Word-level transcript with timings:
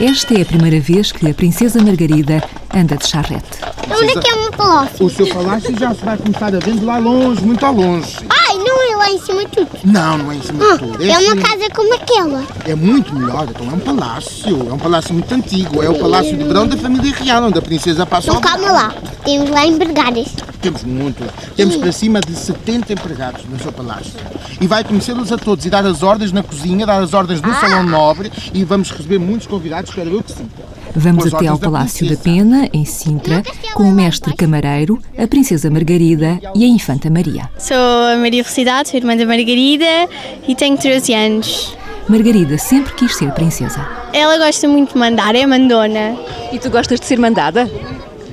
Esta 0.00 0.34
é 0.34 0.42
a 0.42 0.44
primeira 0.44 0.80
vez 0.80 1.12
que 1.12 1.28
a 1.28 1.34
Princesa 1.34 1.80
Margarida 1.82 2.42
anda 2.74 2.96
de 2.96 3.06
charrete. 3.06 3.60
Onde 3.88 4.10
é 4.18 4.20
que 4.20 4.28
é 4.28 4.34
o 4.34 4.40
meu 4.42 4.50
palácio? 4.52 5.06
O 5.06 5.10
seu 5.10 5.26
palácio 5.28 5.78
já 5.78 5.94
se 5.94 6.04
vai 6.04 6.16
começar 6.16 6.46
a 6.46 6.58
ver 6.58 6.74
de 6.74 6.84
lá 6.84 6.98
longe, 6.98 7.40
muito 7.42 7.64
ao 7.64 7.72
longe. 7.72 8.16
Ai, 8.28 8.56
não 8.56 8.92
é 8.92 8.96
lá 8.96 9.10
em 9.10 9.18
cima 9.20 9.44
de 9.44 9.50
tudo. 9.52 9.68
Não, 9.84 10.18
não 10.18 10.32
é 10.32 10.36
em 10.36 10.42
cima 10.42 10.64
Ah, 10.64 10.72
de 10.72 10.78
tudo. 10.80 11.02
é 11.04 11.06
uma 11.18 11.32
assim- 11.32 11.42
casa 11.42 11.70
como 11.74 11.94
aquela. 11.94 12.42
É 12.66 12.74
muito 12.74 13.14
melhor, 13.14 13.46
então 13.48 13.70
é 13.70 13.74
um 13.74 13.78
palácio. 13.78 14.68
É 14.68 14.72
um 14.72 14.78
palácio 14.78 15.14
muito 15.14 15.32
antigo. 15.32 15.82
É 15.82 15.88
o 15.88 15.94
palácio 15.98 16.36
de 16.36 16.42
verão 16.44 16.66
da 16.66 16.76
família 16.76 17.14
real, 17.14 17.44
onde 17.44 17.58
a 17.58 17.62
princesa 17.62 18.04
passa 18.04 18.28
Então 18.30 18.40
calma 18.40 18.72
lá. 18.72 18.94
Temos 19.24 19.48
lá 19.50 19.64
empregadas. 19.66 20.26
Temos 20.64 20.82
muitos. 20.84 21.26
Temos 21.54 21.76
para 21.76 21.92
cima 21.92 22.20
de 22.20 22.34
70 22.34 22.94
empregados 22.94 23.44
no 23.44 23.58
seu 23.60 23.70
palácio. 23.70 24.12
E 24.58 24.66
vai 24.66 24.82
conhecê-los 24.82 25.30
a 25.30 25.36
todos 25.36 25.66
e 25.66 25.68
dar 25.70 25.84
as 25.84 26.02
ordens 26.02 26.32
na 26.32 26.42
cozinha, 26.42 26.86
dar 26.86 27.02
as 27.02 27.12
ordens 27.12 27.42
no 27.42 27.50
Ah. 27.50 27.54
salão 27.54 27.82
nobre 27.82 28.32
e 28.54 28.64
vamos 28.64 28.90
receber 28.90 29.18
muitos 29.18 29.46
convidados, 29.46 29.90
espero 29.90 30.10
eu 30.10 30.22
que 30.22 30.32
sim. 30.32 30.48
Vamos 30.96 31.26
até 31.34 31.48
ao 31.48 31.58
da 31.58 31.66
Palácio 31.70 32.08
da 32.08 32.16
princesa. 32.16 32.22
Pena, 32.44 32.68
em 32.72 32.84
Sintra, 32.86 33.42
com 33.74 33.82
o 33.82 33.92
mestre 33.92 34.34
camareiro, 34.34 34.98
a 35.18 35.26
Princesa 35.26 35.68
Margarida 35.68 36.38
e 36.54 36.64
a 36.64 36.68
Infanta 36.68 37.10
Maria. 37.10 37.50
Sou 37.58 37.76
a 37.76 38.16
Maria 38.16 38.42
Felicidade, 38.42 38.88
sou 38.88 38.98
irmã 38.98 39.16
da 39.16 39.26
Margarida 39.26 40.08
e 40.48 40.54
tenho 40.54 40.78
13 40.78 41.12
anos. 41.12 41.76
Margarida 42.08 42.56
sempre 42.58 42.94
quis 42.94 43.14
ser 43.16 43.30
princesa. 43.32 43.86
Ela 44.12 44.38
gosta 44.38 44.66
muito 44.68 44.92
de 44.92 44.98
mandar, 44.98 45.34
é 45.34 45.44
mandona. 45.46 46.16
E 46.52 46.58
tu 46.58 46.70
gostas 46.70 47.00
de 47.00 47.06
ser 47.06 47.18
mandada? 47.18 47.68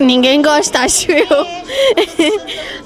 Ninguém 0.02 0.41
gosta, 0.41 0.80
acho 0.80 1.12
eu. 1.12 1.28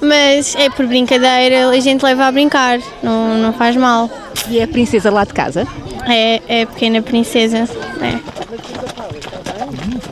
Mas 0.00 0.54
é 0.54 0.68
por 0.68 0.86
brincadeira, 0.86 1.68
a 1.68 1.80
gente 1.80 2.02
leva 2.02 2.26
a 2.26 2.32
brincar, 2.32 2.78
não, 3.02 3.34
não 3.38 3.52
faz 3.52 3.74
mal. 3.76 4.10
E 4.48 4.58
é 4.58 4.64
a 4.64 4.68
princesa 4.68 5.10
lá 5.10 5.24
de 5.24 5.32
casa? 5.32 5.66
É, 6.06 6.40
é 6.46 6.62
a 6.62 6.66
pequena 6.66 7.02
princesa. 7.02 7.68
É. 8.00 8.36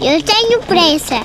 Eu 0.00 0.22
tenho 0.22 0.60
pressa. 0.62 1.20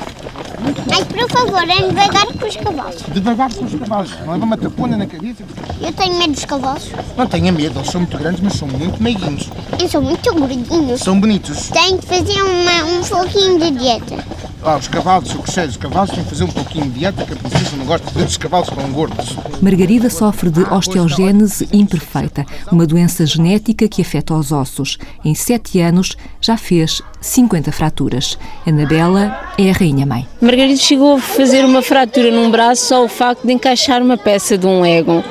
Mas 0.88 1.04
por 1.06 1.30
favor, 1.30 1.62
ande 1.64 1.90
devagar 1.90 2.26
com 2.26 2.48
os 2.48 2.56
cavalos. 2.56 3.04
Devagar 3.14 3.54
com 3.54 3.66
os 3.66 3.76
cavalos, 3.76 4.12
não 4.26 4.34
leva 4.34 4.46
uma 4.46 4.58
tapona 4.58 4.98
na 4.98 5.06
cabeça. 5.08 5.44
Eu 5.82 5.94
tenho 5.94 6.18
medo 6.18 6.34
dos 6.34 6.46
cavalos. 6.46 6.90
Não 7.18 7.28
tenha 7.28 7.52
medo, 7.52 7.80
eles 7.80 7.92
são 7.92 8.02
muito 8.02 8.18
grandes, 8.18 8.42
mas 8.42 8.54
são 8.54 8.68
muito 8.68 9.02
meiguinhos. 9.02 9.50
Eu 9.80 9.88
sou 9.88 10.02
muito 10.02 10.34
gordinhos. 10.34 11.02
São 11.02 11.20
bonitos. 11.20 11.70
Tenho 11.70 11.98
que 11.98 12.06
fazer 12.06 12.42
uma, 12.42 12.84
um 12.86 13.04
pouquinho 13.04 13.60
de 13.60 13.72
dieta. 13.72 14.40
Ah, 14.62 14.76
os 14.76 14.90
cavalos, 14.90 15.32
eu 15.32 15.38
gostei, 15.40 15.66
os 15.66 15.78
cavalos 15.78 16.12
têm 16.12 16.22
que 16.22 16.30
fazer 16.30 16.44
um 16.44 16.50
pouquinho 16.50 16.84
de 16.86 17.00
dieta, 17.00 17.26
que 17.26 17.32
a 17.32 17.36
princesa 17.36 17.78
não 17.78 17.86
gosta 17.86 18.06
de 18.08 18.14
ver 18.14 18.26
os 18.26 18.36
cavalos 18.36 18.68
tão 18.70 18.92
gordos. 18.92 19.38
Margarida 19.62 20.10
sofre 20.10 20.50
de 20.50 20.64
osteogênese 20.64 21.70
imperfeita, 21.72 22.46
uma 22.70 22.86
doença 22.86 23.26
genética 23.26 23.88
que 23.88 24.02
afeta 24.02 24.34
os 24.34 24.52
ossos. 24.52 24.98
Em 25.24 25.34
sete 25.34 25.80
anos 25.80 26.18
já 26.42 26.58
fez 26.58 27.02
50 27.22 27.72
fraturas. 27.72 28.38
Anabela 28.68 29.54
é 29.58 29.70
a 29.70 29.74
rainha-mãe. 29.74 30.28
Margarida 30.50 30.78
chegou 30.78 31.18
a 31.18 31.20
fazer 31.20 31.64
uma 31.64 31.80
fratura 31.80 32.32
num 32.32 32.50
braço 32.50 32.88
só 32.88 33.06
o 33.06 33.08
facto 33.08 33.46
de 33.46 33.54
encaixar 33.54 34.02
uma 34.02 34.18
peça 34.18 34.58
de 34.58 34.66
um 34.66 34.84
ego. 34.84 35.24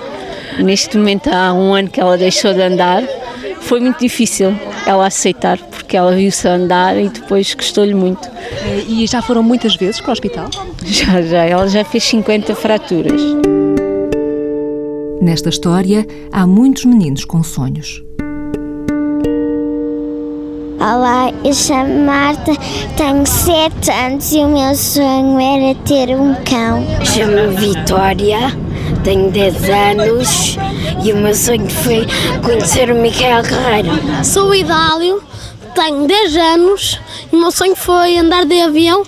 Neste 0.60 0.96
momento 0.96 1.28
há 1.28 1.52
um 1.52 1.74
ano 1.74 1.90
que 1.90 2.00
ela 2.00 2.16
deixou 2.16 2.54
de 2.54 2.62
andar. 2.62 3.02
Foi 3.62 3.80
muito 3.80 3.98
difícil 3.98 4.54
ela 4.86 5.08
aceitar, 5.08 5.58
porque 5.58 5.96
ela 5.96 6.14
viu-se 6.14 6.46
andar 6.46 6.96
e 6.96 7.08
depois 7.08 7.52
gostou-lhe 7.52 7.94
muito. 7.94 8.30
E 8.86 9.08
já 9.08 9.20
foram 9.20 9.42
muitas 9.42 9.74
vezes 9.74 10.00
para 10.00 10.10
o 10.10 10.12
hospital? 10.12 10.50
Já, 10.84 11.20
já, 11.20 11.44
ela 11.44 11.66
já 11.66 11.84
fez 11.84 12.04
50 12.04 12.54
fraturas. 12.54 13.20
Nesta 15.20 15.48
história 15.48 16.06
há 16.30 16.46
muitos 16.46 16.84
meninos 16.84 17.24
com 17.24 17.42
sonhos. 17.42 18.04
Olá, 20.80 21.32
eu 21.44 21.52
chamo 21.52 22.06
Marta, 22.06 22.52
tenho 22.96 23.26
7 23.26 23.90
anos 23.90 24.30
e 24.30 24.38
o 24.38 24.46
meu 24.46 24.76
sonho 24.76 25.40
era 25.40 25.74
ter 25.74 26.10
um 26.16 26.36
cão. 26.44 26.86
Chamo-me 27.04 27.56
Vitória, 27.56 28.56
tenho 29.02 29.28
10 29.28 29.56
anos 29.70 30.56
e 31.02 31.12
o 31.12 31.16
meu 31.16 31.34
sonho 31.34 31.68
foi 31.68 32.06
conhecer 32.44 32.92
o 32.92 32.94
Micael 32.94 33.42
Carreiro. 33.42 33.90
Sou 34.24 34.50
o 34.50 34.54
Idálio, 34.54 35.20
tenho 35.74 36.06
10 36.06 36.36
anos 36.36 37.00
e 37.32 37.34
o 37.34 37.40
meu 37.40 37.50
sonho 37.50 37.74
foi 37.74 38.16
andar 38.16 38.46
de 38.46 38.60
avião 38.60 39.02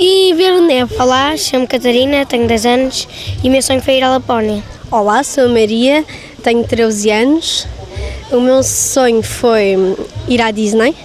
e 0.00 0.34
ver 0.34 0.60
neve. 0.60 0.92
Olá, 0.98 1.36
chamo-me 1.36 1.68
Catarina, 1.68 2.26
tenho 2.26 2.48
10 2.48 2.66
anos 2.66 3.08
e 3.44 3.48
o 3.48 3.52
meu 3.52 3.62
sonho 3.62 3.80
foi 3.80 3.98
ir 3.98 4.02
à 4.02 4.10
Lapónia. 4.10 4.60
Olá, 4.90 5.22
sou 5.22 5.44
a 5.44 5.48
Maria, 5.48 6.04
tenho 6.42 6.64
13 6.64 7.10
anos. 7.12 7.68
O 8.32 8.40
meu 8.40 8.62
sonho 8.64 9.22
foi 9.22 9.76
ir 10.26 10.42
à 10.42 10.50
Disney. 10.50 10.96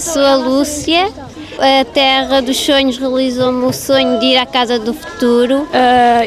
Sou 0.00 0.24
a 0.24 0.36
Lúcia. 0.36 1.12
A 1.58 1.84
Terra 1.86 2.42
dos 2.42 2.58
Sonhos 2.58 2.98
realizou-me 2.98 3.64
o 3.64 3.72
sonho 3.72 4.18
de 4.20 4.26
ir 4.26 4.36
à 4.36 4.44
Casa 4.44 4.78
do 4.78 4.92
Futuro. 4.92 5.66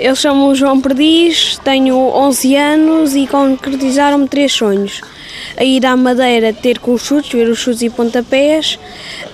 eu 0.01 0.15
chamo-me 0.15 0.55
João 0.55 0.81
Perdiz, 0.81 1.59
tenho 1.63 1.95
11 1.95 2.55
anos 2.55 3.15
e 3.15 3.27
concretizaram-me 3.27 4.27
três 4.27 4.51
sonhos. 4.51 5.01
A 5.55 5.63
ir 5.63 5.85
à 5.85 5.95
Madeira 5.95 6.51
ter 6.51 6.79
com 6.79 6.93
os 6.93 7.03
chutes, 7.03 7.31
ver 7.31 7.47
os 7.47 7.59
chutes 7.59 7.81
e 7.83 7.89
pontapés, 7.89 8.79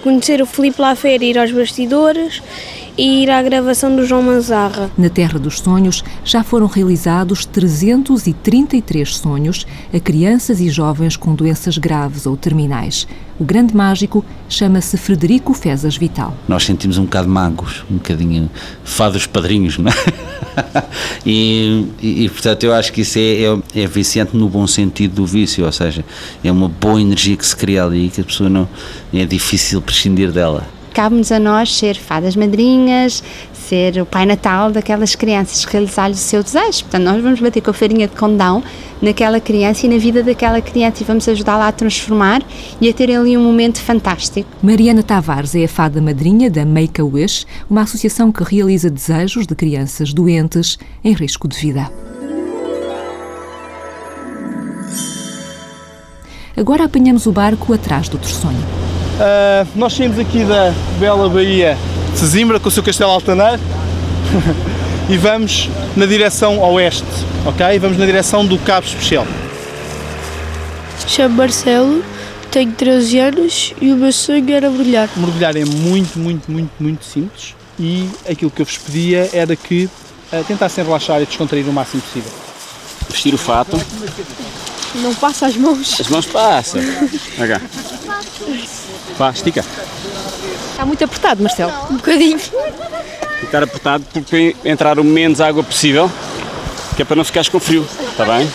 conhecer 0.03 0.41
o 0.41 0.45
Filipe 0.45 0.81
Lafera 0.81 1.23
e 1.23 1.29
ir 1.29 1.37
aos 1.37 1.51
bastidores 1.51 2.41
e 2.97 3.23
ir 3.23 3.29
à 3.29 3.41
gravação 3.41 3.95
do 3.95 4.05
João 4.05 4.23
Manzarra. 4.23 4.89
Na 4.97 5.09
Terra 5.09 5.37
dos 5.37 5.59
Sonhos 5.59 6.03
já 6.23 6.43
foram 6.43 6.67
realizados 6.67 7.45
333 7.45 9.15
sonhos 9.17 9.65
a 9.93 9.99
crianças 9.99 10.59
e 10.61 10.69
jovens 10.69 11.17
com 11.17 11.35
doenças 11.35 11.77
graves 11.77 12.25
ou 12.25 12.37
terminais. 12.37 13.07
O 13.37 13.43
grande 13.43 13.75
mágico 13.75 14.23
chama-se 14.47 14.97
Frederico 14.97 15.53
Fezas 15.53 15.97
Vital. 15.97 16.35
Nós 16.47 16.63
sentimos 16.63 16.97
um 16.97 17.03
bocado 17.03 17.27
magos, 17.27 17.83
um 17.91 17.95
bocadinho 17.95 18.49
fados 18.83 19.27
padrinhos, 19.27 19.77
não 19.77 19.91
é? 19.91 19.95
e, 21.25 21.85
e, 22.01 22.25
e, 22.25 22.29
portanto 22.29 22.63
eu 22.63 22.73
acho 22.73 22.93
que 22.93 23.01
isso 23.01 23.19
é, 23.19 23.43
é, 23.43 23.83
é 23.83 23.87
viciante 23.87 24.37
no 24.37 24.47
bom 24.47 24.65
sentido 24.65 25.15
do 25.15 25.25
vício, 25.25 25.65
ou 25.65 25.71
seja, 25.71 26.05
é 26.41 26.51
uma 26.51 26.69
boa 26.69 27.01
energia 27.01 27.35
que 27.35 27.45
se 27.45 27.55
cria 27.55 27.83
ali 27.83 28.09
que 28.09 28.21
a 28.21 28.23
pessoa 28.23 28.49
não 28.49 28.69
é 29.13 29.25
difícil 29.25 29.81
prescindir 29.81 30.31
dela. 30.31 30.74
Cabe-nos 30.95 31.29
a 31.29 31.39
nós 31.39 31.75
ser 31.75 31.97
fadas 31.97 32.37
madrinhas, 32.37 33.21
ser 33.51 34.01
o 34.01 34.05
Pai 34.05 34.25
Natal 34.25 34.71
daquelas 34.71 35.13
crianças, 35.13 35.65
realizar-lhes 35.65 36.19
o 36.19 36.21
seu 36.21 36.41
desejo. 36.41 36.83
Portanto, 36.83 37.03
nós 37.03 37.21
vamos 37.21 37.41
bater 37.41 37.59
com 37.59 37.71
a 37.71 37.73
farinha 37.73 38.07
de 38.07 38.15
condão 38.15 38.63
naquela 39.01 39.41
criança 39.41 39.85
e 39.85 39.89
na 39.89 39.97
vida 39.97 40.23
daquela 40.23 40.61
criança 40.61 41.03
e 41.03 41.05
vamos 41.05 41.27
ajudá-la 41.27 41.67
a 41.67 41.71
transformar 41.73 42.41
e 42.79 42.87
a 42.87 42.93
ter 42.93 43.11
ali 43.11 43.35
um 43.35 43.43
momento 43.43 43.81
fantástico. 43.81 44.49
Mariana 44.63 45.03
Tavares 45.03 45.53
é 45.53 45.65
a 45.65 45.67
fada 45.67 45.99
madrinha 46.01 46.49
da 46.49 46.65
Make-A-Wish, 46.65 47.45
uma 47.69 47.81
associação 47.81 48.31
que 48.31 48.41
realiza 48.41 48.89
desejos 48.89 49.45
de 49.45 49.53
crianças 49.53 50.13
doentes 50.13 50.79
em 51.03 51.11
risco 51.11 51.45
de 51.49 51.57
vida. 51.57 51.91
Agora 56.55 56.85
apanhamos 56.85 57.25
o 57.25 57.33
barco 57.33 57.73
atrás 57.73 58.07
do 58.07 58.17
Terçonho. 58.17 58.84
Uh, 59.15 59.65
nós 59.75 59.93
saímos 59.93 60.19
aqui 60.19 60.43
da 60.43 60.73
bela 60.99 61.29
Baía 61.29 61.77
de 62.11 62.19
Sesimbra 62.19 62.59
com 62.59 62.67
o 62.67 62.71
seu 62.71 62.83
castelo 62.83 63.11
altaneiro 63.11 63.61
e 65.07 65.17
vamos 65.17 65.69
na 65.95 66.05
direção 66.05 66.59
oeste, 66.59 67.05
ok? 67.45 67.79
Vamos 67.79 67.97
na 67.97 68.05
direção 68.05 68.45
do 68.45 68.57
Cabo 68.59 68.85
Especial. 68.85 69.25
Chamo 71.07 71.35
Marcelo, 71.35 72.03
tenho 72.51 72.73
13 72.73 73.19
anos 73.19 73.73
e 73.79 73.93
o 73.93 73.95
meu 73.95 74.11
sonho 74.11 74.53
era 74.53 74.69
mergulhar. 74.69 75.09
Mergulhar 75.15 75.55
é 75.55 75.63
muito, 75.63 76.19
muito, 76.19 76.51
muito, 76.51 76.71
muito 76.77 77.05
simples 77.05 77.55
e 77.79 78.09
aquilo 78.29 78.51
que 78.51 78.61
eu 78.61 78.65
vos 78.65 78.77
pedia 78.77 79.29
era 79.31 79.55
que 79.55 79.85
uh, 79.85 80.43
tentassem 80.45 80.83
relaxar 80.83 81.21
e 81.21 81.25
descontrair 81.25 81.65
o 81.69 81.71
máximo 81.71 82.01
possível. 82.01 82.31
Vestir 83.09 83.33
o 83.33 83.37
fato. 83.37 83.79
Não 84.95 85.15
passa 85.15 85.45
as 85.47 85.55
mãos. 85.55 86.01
As 86.01 86.09
mãos 86.09 86.25
passam. 86.25 86.81
Cá. 87.47 87.61
Vá, 89.17 89.29
estica. 89.31 89.63
Está 90.71 90.85
muito 90.85 91.03
apertado, 91.03 91.41
Marcelo. 91.41 91.71
Um 91.89 91.95
bocadinho. 91.95 92.39
Ficar 93.39 93.63
apertado 93.63 94.03
porque 94.13 94.55
entrar 94.65 94.99
o 94.99 95.03
menos 95.03 95.39
água 95.39 95.63
possível, 95.63 96.11
que 96.95 97.01
é 97.01 97.05
para 97.05 97.15
não 97.15 97.23
ficares 97.23 97.49
com 97.49 97.59
frio, 97.59 97.87
está 98.11 98.25
bem? 98.25 98.49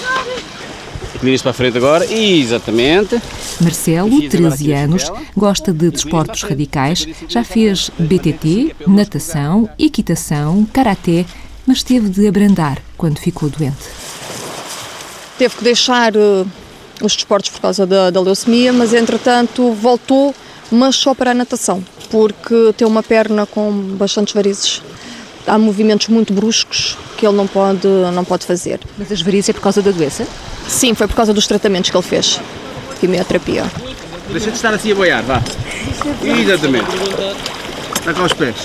Viras 1.23 1.43
para 1.43 1.51
a 1.51 1.55
frente 1.55 1.77
agora, 1.77 2.11
exatamente. 2.11 3.21
Marcelo, 3.61 4.29
13 4.29 4.73
anos, 4.73 5.13
gosta 5.37 5.71
de 5.73 5.91
desportos 5.91 6.43
radicais, 6.43 7.07
já 7.29 7.45
fez 7.45 7.91
BTT, 7.99 8.75
natação, 8.87 9.69
equitação, 9.79 10.67
karaté, 10.73 11.27
mas 11.67 11.83
teve 11.83 12.09
de 12.09 12.27
abrandar 12.27 12.79
quando 12.97 13.19
ficou 13.19 13.51
doente. 13.51 13.77
Teve 15.37 15.57
que 15.57 15.65
deixar 15.65 16.17
uh, 16.17 16.47
os 17.03 17.15
desportos 17.15 17.51
por 17.51 17.61
causa 17.61 17.87
da, 17.87 18.11
da 18.11 18.21
leucemia, 18.21 18.73
mas 18.73 18.95
entretanto 18.95 19.73
voltou, 19.75 20.35
mas 20.71 20.97
só 20.97 21.15
para 21.15 21.33
a 21.33 21.35
natação, 21.35 21.83
porque 22.11 22.73
tem 22.77 22.87
uma 22.87 23.03
perna 23.03 23.47
com 23.47 23.73
bastantes 23.97 24.35
varizes. 24.35 24.83
Há 25.47 25.59
movimentos 25.59 26.09
muito 26.09 26.33
bruscos 26.33 26.97
que 27.17 27.27
ele 27.27 27.37
não 27.37 27.47
pode, 27.47 27.89
não 28.15 28.25
pode 28.25 28.47
fazer. 28.47 28.79
Mas 28.97 29.11
as 29.11 29.21
varizes 29.21 29.49
é 29.49 29.53
por 29.53 29.63
causa 29.63 29.83
da 29.83 29.91
doença? 29.91 30.27
Sim, 30.69 30.95
foi 30.95 31.09
por 31.09 31.17
causa 31.17 31.33
dos 31.35 31.47
tratamentos 31.47 31.91
que 31.91 31.97
ele 31.97 32.07
fez, 32.07 32.41
quimioterapia. 33.01 33.65
Deixa 34.31 34.51
de 34.51 34.57
estar 34.57 34.73
assim 34.73 34.93
a 34.93 34.95
boiar, 34.95 35.25
vá. 35.25 35.43
Exatamente. 36.23 36.87
Está 37.99 38.15
com 38.15 38.23
os 38.23 38.33
pés. 38.33 38.57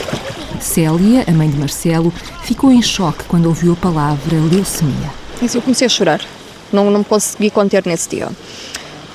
Célia, 0.62 1.26
a 1.28 1.32
mãe 1.32 1.50
de 1.50 1.58
Marcelo, 1.58 2.14
ficou 2.44 2.72
em 2.72 2.82
choque 2.82 3.24
quando 3.26 3.48
ouviu 3.48 3.74
a 3.74 3.76
palavra 3.76 4.38
leucemia. 4.52 5.12
Isso 5.42 5.58
eu 5.58 5.62
comecei 5.62 5.88
a 5.88 5.90
chorar. 5.90 6.22
Não, 6.72 6.90
não 6.92 7.00
me 7.00 7.06
consegui 7.06 7.50
conter 7.50 7.86
nesse 7.86 8.10
dia. 8.10 8.30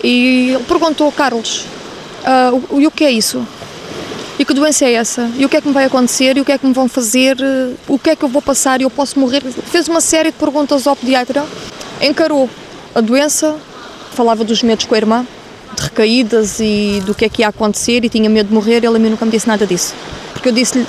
E 0.03 0.51
ele 0.55 0.65
perguntou 0.65 1.07
ao 1.07 1.13
Carlos: 1.13 1.65
o, 2.71 2.81
e 2.81 2.87
o 2.87 2.91
que 2.91 3.05
é 3.05 3.11
isso? 3.11 3.47
E 4.39 4.45
que 4.45 4.55
doença 4.55 4.87
é 4.87 4.95
essa? 4.95 5.31
E 5.37 5.45
o 5.45 5.49
que 5.51 5.57
é 5.59 5.61
que 5.61 5.69
me 5.69 5.75
vai 5.75 5.85
acontecer? 5.85 6.37
E 6.37 6.41
o 6.41 6.45
que 6.47 6.53
é 6.53 6.57
que 6.57 6.67
me 6.67 6.73
vão 6.73 6.89
fazer? 6.89 7.37
O 7.87 7.99
que 7.99 8.11
é 8.11 8.17
que 8.17 8.25
eu 8.25 8.29
vou 8.29 8.41
passar? 8.41 8.81
E 8.81 8.85
eu 8.85 8.91
posso 8.91 9.21
morrer? 9.21 9.43
Fez 9.43 9.87
uma 9.87 10.01
série 10.01 10.31
de 10.31 10.39
perguntas 10.39 10.87
ao 10.87 10.97
pediatra, 10.97 11.45
encarou 12.01 12.49
a 12.95 13.03
doença, 13.03 13.57
falava 14.13 14.43
dos 14.43 14.63
medos 14.63 14.87
com 14.87 14.95
a 14.95 14.99
irmã, 14.99 15.27
de 15.77 15.83
recaídas 15.83 16.59
e 16.59 17.03
do 17.05 17.15
que 17.15 17.27
é 17.27 17.29
que 17.29 17.43
ia 17.43 17.49
acontecer 17.49 18.03
e 18.03 18.09
tinha 18.09 18.31
medo 18.31 18.49
de 18.49 18.55
morrer. 18.55 18.77
Ele 18.77 18.97
a 18.97 18.99
mim 18.99 19.11
nunca 19.11 19.27
me 19.27 19.31
disse 19.31 19.47
nada 19.47 19.67
disso. 19.67 19.95
Porque 20.33 20.49
eu 20.49 20.53
disse-lhe: 20.53 20.87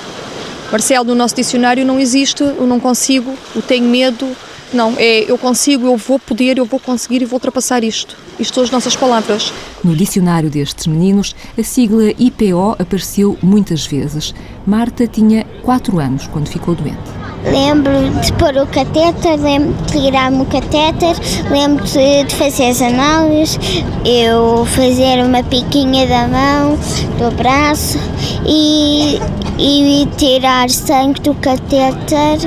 Marcelo, 0.70 1.04
no 1.04 1.14
nosso 1.14 1.34
dicionário 1.34 1.84
não 1.84 2.00
existe, 2.00 2.42
eu 2.42 2.66
não 2.66 2.80
consigo, 2.80 3.34
eu 3.54 3.60
tenho 3.60 3.86
medo. 3.86 4.26
Não, 4.72 4.94
é 4.96 5.30
eu 5.30 5.36
consigo, 5.36 5.86
eu 5.86 5.96
vou 5.98 6.18
poder, 6.18 6.56
eu 6.56 6.64
vou 6.64 6.80
conseguir 6.80 7.20
e 7.20 7.26
vou 7.26 7.36
ultrapassar 7.36 7.84
isto. 7.84 8.16
Isto 8.38 8.54
são 8.54 8.64
as 8.64 8.70
nossas 8.70 8.96
palavras. 8.96 9.52
No 9.84 9.94
dicionário 9.94 10.50
destes 10.50 10.86
meninos, 10.86 11.34
a 11.58 11.62
sigla 11.62 12.10
IPO 12.18 12.76
apareceu 12.78 13.36
muitas 13.42 13.86
vezes. 13.86 14.34
Marta 14.66 15.06
tinha 15.06 15.44
4 15.62 15.98
anos 15.98 16.26
quando 16.26 16.48
ficou 16.48 16.74
doente. 16.74 17.22
Lembro 17.44 17.92
de 18.20 18.32
pôr 18.34 18.56
o 18.56 18.66
catéter, 18.68 19.36
lembro 19.40 19.74
de 19.86 20.00
tirar-me 20.00 20.42
o 20.42 20.46
catéter, 20.46 21.16
lembro 21.50 21.84
de, 21.84 22.32
fazer 22.36 22.70
as 22.70 22.80
análises, 22.80 23.58
eu 24.04 24.64
fazer 24.66 25.24
uma 25.24 25.42
piquinha 25.42 26.06
da 26.06 26.28
mão, 26.28 26.78
do 27.18 27.36
braço 27.36 27.98
e, 28.46 29.18
e 29.58 30.08
tirar 30.16 30.70
sangue 30.70 31.20
do 31.20 31.34
catéter. 31.34 32.38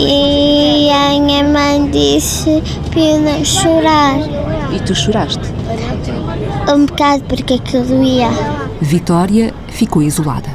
E 0.00 0.88
a 0.90 1.20
minha 1.20 1.42
mãe 1.42 1.90
disse 1.90 2.62
para 2.90 3.44
chorar. 3.44 4.16
E 4.72 4.78
tu 4.80 4.94
choraste? 4.94 5.42
Um 6.72 6.86
bocado 6.86 7.24
porque 7.24 7.54
aquilo 7.54 7.84
doía. 7.84 8.30
Vitória 8.80 9.52
ficou 9.68 10.00
isolada. 10.02 10.48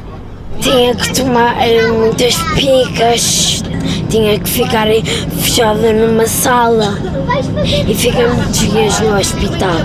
Tinha 0.61 0.95
que 0.95 1.13
tomar 1.13 1.57
eh, 1.67 1.91
muitas 1.91 2.35
picas, 2.55 3.63
tinha 4.09 4.39
que 4.39 4.49
ficar 4.49 4.87
fechada 5.41 5.91
numa 5.91 6.25
sala 6.25 6.97
e 7.85 7.93
fiquei 7.93 8.25
muitos 8.27 8.59
dias 8.59 8.99
no 9.01 9.17
hospital. 9.17 9.75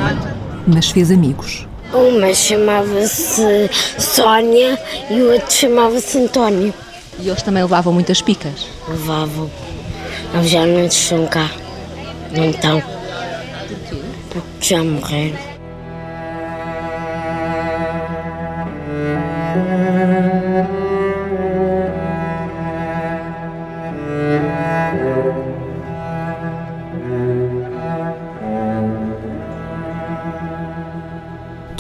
Mas 0.69 0.90
fez 0.90 1.10
amigos. 1.10 1.66
Uma 1.93 2.32
chamava-se 2.32 3.70
Sónia 3.99 4.78
e 5.10 5.20
o 5.20 5.32
outro 5.32 5.52
chamava-se 5.52 6.19
António. 6.19 6.72
E 7.20 7.29
eles 7.29 7.43
também 7.43 7.62
levavam 7.62 7.93
muitas 7.93 8.23
picas? 8.23 8.69
Levavam. 8.88 9.50
Eles 10.35 10.50
já 10.50 10.65
não 10.65 10.85
estão 10.85 11.26
cá. 11.26 11.50
Não 12.31 12.50
estão. 12.50 12.82
Porque 14.31 14.65
já 14.65 14.82
morreram. 14.85 15.48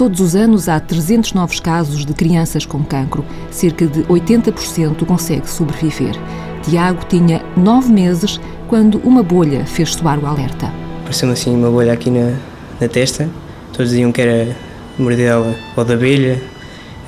Todos 0.08 0.22
os 0.22 0.34
anos 0.34 0.70
há 0.70 0.80
300 0.80 1.34
novos 1.34 1.60
casos 1.60 2.06
de 2.06 2.14
crianças 2.14 2.64
com 2.64 2.82
cancro. 2.82 3.22
Cerca 3.50 3.86
de 3.86 4.04
80% 4.04 5.04
consegue 5.04 5.46
sobreviver. 5.46 6.14
Tiago 6.62 7.04
tinha 7.06 7.44
nove 7.54 7.92
meses 7.92 8.40
quando 8.68 9.02
uma 9.04 9.22
bolha 9.22 9.66
fez 9.66 9.92
soar 9.92 10.18
o 10.18 10.24
alerta. 10.24 10.72
Apareceu-me 11.00 11.34
assim 11.34 11.54
uma 11.54 11.70
bolha 11.70 11.92
aqui 11.92 12.08
na, 12.08 12.32
na 12.80 12.88
testa. 12.88 13.28
Todos 13.74 13.90
diziam 13.90 14.10
que 14.10 14.22
era 14.22 14.56
mordida 14.98 15.40
ou 15.76 15.84
da 15.84 15.92
abelha. 15.92 16.40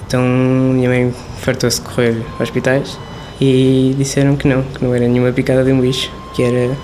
Então 0.06 0.22
minha 0.22 0.90
mãe 0.90 1.14
fartou-se 1.38 1.80
correr 1.80 2.22
aos 2.32 2.42
hospitais 2.42 2.98
e 3.40 3.94
disseram 3.96 4.36
que 4.36 4.46
não, 4.46 4.62
que 4.62 4.84
não 4.84 4.94
era 4.94 5.08
nenhuma 5.08 5.32
picada 5.32 5.64
de 5.64 5.72
um 5.72 5.80
bicho, 5.80 6.12
que 6.34 6.42
era 6.42 6.76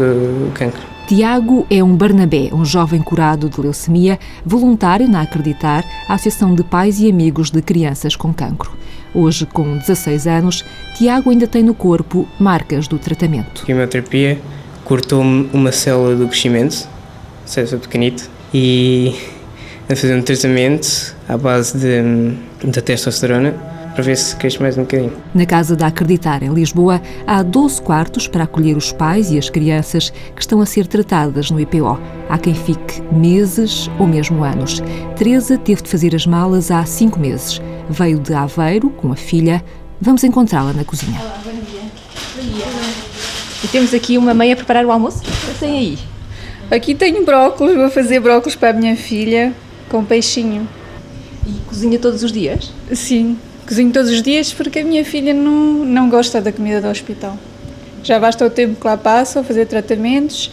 o 0.00 0.50
cancro. 0.54 0.95
Tiago 1.06 1.64
é 1.70 1.84
um 1.84 1.96
Barnabé, 1.96 2.50
um 2.52 2.64
jovem 2.64 3.00
curado 3.00 3.48
de 3.48 3.60
leucemia, 3.60 4.18
voluntário 4.44 5.06
na 5.06 5.22
Acreditar, 5.22 5.84
a 6.08 6.14
Associação 6.14 6.52
de 6.52 6.64
Pais 6.64 6.98
e 6.98 7.08
Amigos 7.08 7.48
de 7.48 7.62
Crianças 7.62 8.16
com 8.16 8.34
Cancro. 8.34 8.72
Hoje, 9.14 9.46
com 9.46 9.76
16 9.76 10.26
anos, 10.26 10.64
Tiago 10.96 11.30
ainda 11.30 11.46
tem 11.46 11.62
no 11.62 11.74
corpo 11.74 12.26
marcas 12.40 12.88
do 12.88 12.98
tratamento. 12.98 13.62
A 13.62 13.66
quimioterapia 13.66 14.40
cortou-me 14.84 15.48
uma 15.52 15.70
célula 15.70 16.16
do 16.16 16.26
crescimento, 16.26 16.88
célula 17.44 17.78
pequenito, 17.78 18.28
e 18.52 19.14
a 19.88 19.94
fazer 19.94 20.16
um 20.16 20.22
tratamento 20.22 21.14
à 21.28 21.36
base 21.36 21.78
de, 21.78 22.68
de 22.68 22.82
testosterona 22.82 23.54
para 23.96 24.04
ver 24.04 24.16
se 24.18 24.36
cresce 24.36 24.60
mais 24.60 24.76
um 24.76 24.82
bocadinho. 24.82 25.12
Na 25.34 25.46
Casa 25.46 25.74
da 25.74 25.86
Acreditar, 25.86 26.42
em 26.42 26.52
Lisboa, 26.52 27.00
há 27.26 27.42
12 27.42 27.80
quartos 27.80 28.28
para 28.28 28.44
acolher 28.44 28.76
os 28.76 28.92
pais 28.92 29.30
e 29.30 29.38
as 29.38 29.48
crianças 29.48 30.10
que 30.10 30.40
estão 30.42 30.60
a 30.60 30.66
ser 30.66 30.86
tratadas 30.86 31.50
no 31.50 31.58
IPO. 31.58 31.98
Há 32.28 32.36
quem 32.36 32.54
fique 32.54 33.00
meses 33.10 33.90
ou 33.98 34.06
mesmo 34.06 34.44
anos. 34.44 34.82
Teresa 35.16 35.56
teve 35.56 35.80
de 35.80 35.88
fazer 35.88 36.14
as 36.14 36.26
malas 36.26 36.70
há 36.70 36.84
cinco 36.84 37.18
meses. 37.18 37.58
Veio 37.88 38.18
de 38.18 38.34
Aveiro 38.34 38.90
com 38.90 39.12
a 39.12 39.16
filha. 39.16 39.64
Vamos 39.98 40.22
encontrá-la 40.24 40.74
na 40.74 40.84
cozinha. 40.84 41.18
Olá, 41.18 41.40
bom 41.42 41.52
dia. 41.52 41.80
Bom 42.36 42.54
dia. 42.54 42.66
E 43.64 43.68
temos 43.68 43.94
aqui 43.94 44.18
uma 44.18 44.34
mãe 44.34 44.52
a 44.52 44.56
preparar 44.56 44.84
o 44.84 44.92
almoço? 44.92 45.20
O 45.20 45.54
que 45.54 45.58
tem 45.58 45.78
aí? 45.78 45.98
Aqui 46.70 46.94
tenho 46.94 47.24
brócolis, 47.24 47.74
vou 47.74 47.88
fazer 47.88 48.20
brócolis 48.20 48.56
para 48.56 48.70
a 48.70 48.72
minha 48.74 48.94
filha 48.94 49.54
com 49.88 50.04
peixinho. 50.04 50.68
E 51.46 51.52
cozinha 51.66 51.98
todos 51.98 52.22
os 52.22 52.30
dias? 52.30 52.72
Sim, 52.92 53.38
cozinho 53.66 53.92
todos 53.92 54.10
os 54.10 54.22
dias 54.22 54.52
porque 54.52 54.78
a 54.78 54.84
minha 54.84 55.04
filha 55.04 55.34
não, 55.34 55.84
não 55.84 56.08
gosta 56.08 56.40
da 56.40 56.52
comida 56.52 56.80
do 56.80 56.88
hospital. 56.88 57.36
Já 58.02 58.20
basta 58.20 58.46
o 58.46 58.50
tempo 58.50 58.80
que 58.80 58.86
lá 58.86 58.96
passa 58.96 59.40
a 59.40 59.44
fazer 59.44 59.66
tratamentos 59.66 60.50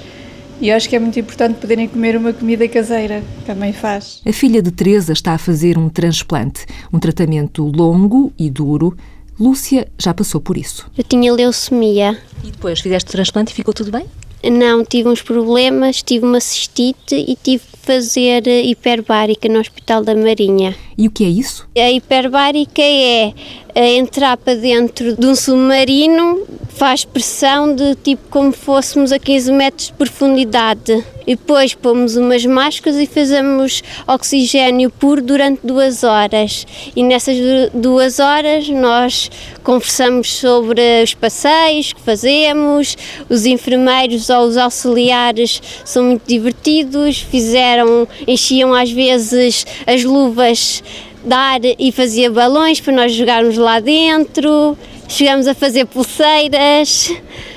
e 0.60 0.72
acho 0.72 0.88
que 0.88 0.96
é 0.96 1.00
muito 1.00 1.20
importante 1.20 1.58
poderem 1.60 1.88
comer 1.88 2.16
uma 2.16 2.34
comida 2.34 2.68
caseira, 2.68 3.24
que 3.46 3.52
a 3.52 3.56
mãe 3.56 3.74
faz. 3.74 4.22
A 4.26 4.32
filha 4.32 4.62
de 4.62 4.72
Teresa 4.72 5.14
está 5.14 5.34
a 5.34 5.38
fazer 5.38 5.78
um 5.78 5.90
transplante, 5.90 6.66
um 6.92 7.00
tratamento 7.00 7.64
longo 7.76 8.32
e 8.40 8.50
duro. 8.50 8.96
Lúcia 9.40 9.88
já 10.00 10.14
passou 10.14 10.40
por 10.40 10.58
isso. 10.58 10.90
Eu 10.98 11.04
tinha 11.04 11.34
leucemia. 11.34 12.18
E 12.44 12.52
depois 12.52 12.80
fizeste 12.80 13.10
o 13.10 13.12
transplante 13.12 13.52
e 13.52 13.56
ficou 13.56 13.74
tudo 13.74 13.92
bem? 13.92 14.06
Não, 14.52 14.84
tive 14.84 15.08
uns 15.08 15.22
problemas, 15.22 16.04
tive 16.04 16.26
uma 16.26 16.40
cistite 16.40 17.16
e 17.16 17.38
tive 17.42 17.64
que 17.64 17.78
fazer 17.78 18.48
eh, 18.48 18.62
hiperbárica 18.64 19.48
no 19.48 19.60
Hospital 19.60 20.04
da 20.04 20.16
Marinha. 20.16 20.76
E 20.98 21.08
o 21.08 21.12
que 21.12 21.24
é 21.24 21.28
isso? 21.28 21.68
A 21.78 21.92
hiperbárica 21.92 22.82
é 22.82 23.34
eh, 23.76 23.96
entrar 23.96 24.38
para 24.38 24.56
dentro 24.56 25.16
de 25.16 25.26
um 25.26 25.36
submarino, 25.36 26.46
faz 26.70 27.06
pressão 27.06 27.74
de 27.76 27.96
tipo 27.96 28.22
como 28.30 28.52
fôssemos 28.52 29.12
a 29.12 29.20
15 29.20 29.52
metros 29.52 29.88
de 29.88 29.94
profundidade. 29.94 31.04
E 31.26 31.38
depois 31.38 31.74
pomos 31.74 32.18
umas 32.18 32.46
máscaras 32.46 33.00
e 33.00 33.06
fazemos 33.06 33.82
oxigênio 34.06 34.90
puro 34.90 35.22
durante 35.22 35.66
duas 35.66 36.04
horas. 36.04 36.68
E 36.94 37.02
nessas 37.02 37.38
duas 37.74 38.20
horas 38.20 38.68
nós 38.68 39.32
conversamos 39.64 40.34
sobre 40.34 40.82
os 41.02 41.14
passeios 41.14 41.94
que 41.94 42.02
fazemos, 42.02 42.98
os 43.30 43.46
enfermeiros 43.46 44.30
ou 44.30 44.42
os 44.48 44.58
auxiliares 44.58 45.62
são 45.86 46.04
muito 46.04 46.28
divertidos, 46.28 47.20
fizeram, 47.20 48.06
enchiam 48.28 48.74
às 48.74 48.92
vezes 48.92 49.66
as 49.88 50.04
luvas 50.04 50.84
de 51.24 51.34
ar 51.34 51.62
e 51.80 51.92
fazia 51.92 52.30
balões 52.30 52.82
para 52.82 52.94
nós 52.94 53.14
jogarmos 53.14 53.58
lá 53.58 53.80
dentro, 53.80 54.78
chegamos 55.08 55.48
a 55.48 55.54
fazer 55.54 55.86
pulseiras, 55.86 57.14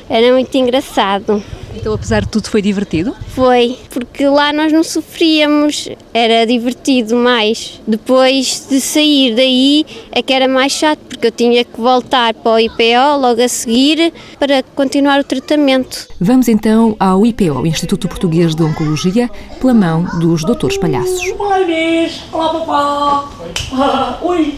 era 0.08 0.32
muito 0.32 0.56
engraçado. 0.56 1.42
Então, 1.76 1.92
apesar 1.92 2.23
de 2.23 2.28
tudo, 2.28 2.49
foi 2.49 2.62
divertido? 2.62 3.14
Foi, 3.28 3.78
porque 3.90 4.26
lá 4.26 4.52
nós 4.52 4.73
não 4.73 4.83
sofríamos, 4.83 5.88
era 6.12 6.47
divertido 6.47 7.14
mais. 7.14 7.80
Depois 7.87 8.66
de 8.68 8.80
sair 8.80 9.35
daí 9.35 9.85
é 10.11 10.23
que 10.23 10.33
era 10.33 10.49
mais 10.49 10.73
chato, 10.73 10.99
porque 11.09 11.26
eu 11.26 11.30
tinha 11.30 11.64
que 11.64 11.80
voltar 11.80 12.35
para 12.35 12.52
o 12.52 12.59
IPO 12.59 13.21
logo 13.21 13.42
a 13.42 13.49
seguir 13.49 14.12
para 14.38 14.62
continuar 14.75 15.21
o 15.21 15.25
tratamento. 15.25 16.09
Vamos 16.21 16.49
então 16.49 16.97
ao 16.99 17.25
IPO, 17.25 17.66
Instituto 17.66 18.09
Português 18.09 18.54
de 18.54 18.62
Oncologia, 18.62 19.30
pela 19.61 19.75
mão 19.75 20.04
dos 20.18 20.42
doutores 20.45 20.78
palhaços. 20.78 21.21
Olá 21.38 21.61
Inês, 21.61 22.23
olá 22.33 22.49
papá. 22.49 23.30
Ah, 23.73 24.18
oi. 24.23 24.54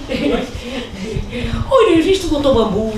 Oi 1.71 1.93
Inês, 1.93 2.07
viste 2.07 2.27
o 2.27 2.31
doutor 2.31 2.55
Bambu? 2.55 2.93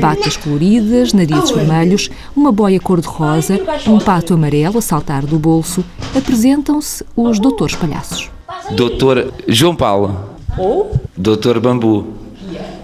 Batas 0.00 0.36
coloridas, 0.36 1.12
narizes 1.12 1.50
vermelhos, 1.50 2.10
uma 2.34 2.50
boia 2.50 2.80
cor-de-rosa, 2.80 3.60
um 3.86 3.98
pato 3.98 4.34
amarelo 4.34 4.78
a 4.78 4.82
saltar 4.82 5.26
do 5.26 5.38
bolso, 5.38 5.84
apresentam-se 6.16 7.04
os 7.14 7.38
doutores 7.38 7.74
palhaços. 7.74 8.30
Doutor 8.70 9.32
João 9.46 9.76
Paulo. 9.76 10.36
Ou 10.58 10.98
Doutor 11.16 11.60
Bambu. 11.60 12.06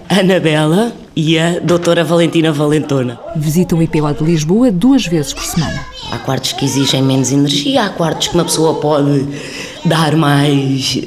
Anabela 0.09 0.93
e 1.15 1.39
a 1.39 1.59
doutora 1.59 2.03
Valentina 2.03 2.51
Valentona. 2.51 3.19
Visitam 3.35 3.79
o 3.79 3.83
IPO 3.83 4.13
de 4.13 4.23
Lisboa 4.23 4.71
duas 4.71 5.05
vezes 5.05 5.33
por 5.33 5.43
semana. 5.43 5.83
Há 6.11 6.19
quartos 6.19 6.53
que 6.53 6.65
exigem 6.65 7.01
menos 7.01 7.31
energia, 7.31 7.85
há 7.85 7.89
quartos 7.89 8.27
que 8.27 8.35
uma 8.35 8.43
pessoa 8.43 8.75
pode 8.75 9.27
dar 9.85 10.15
mais, 10.15 11.01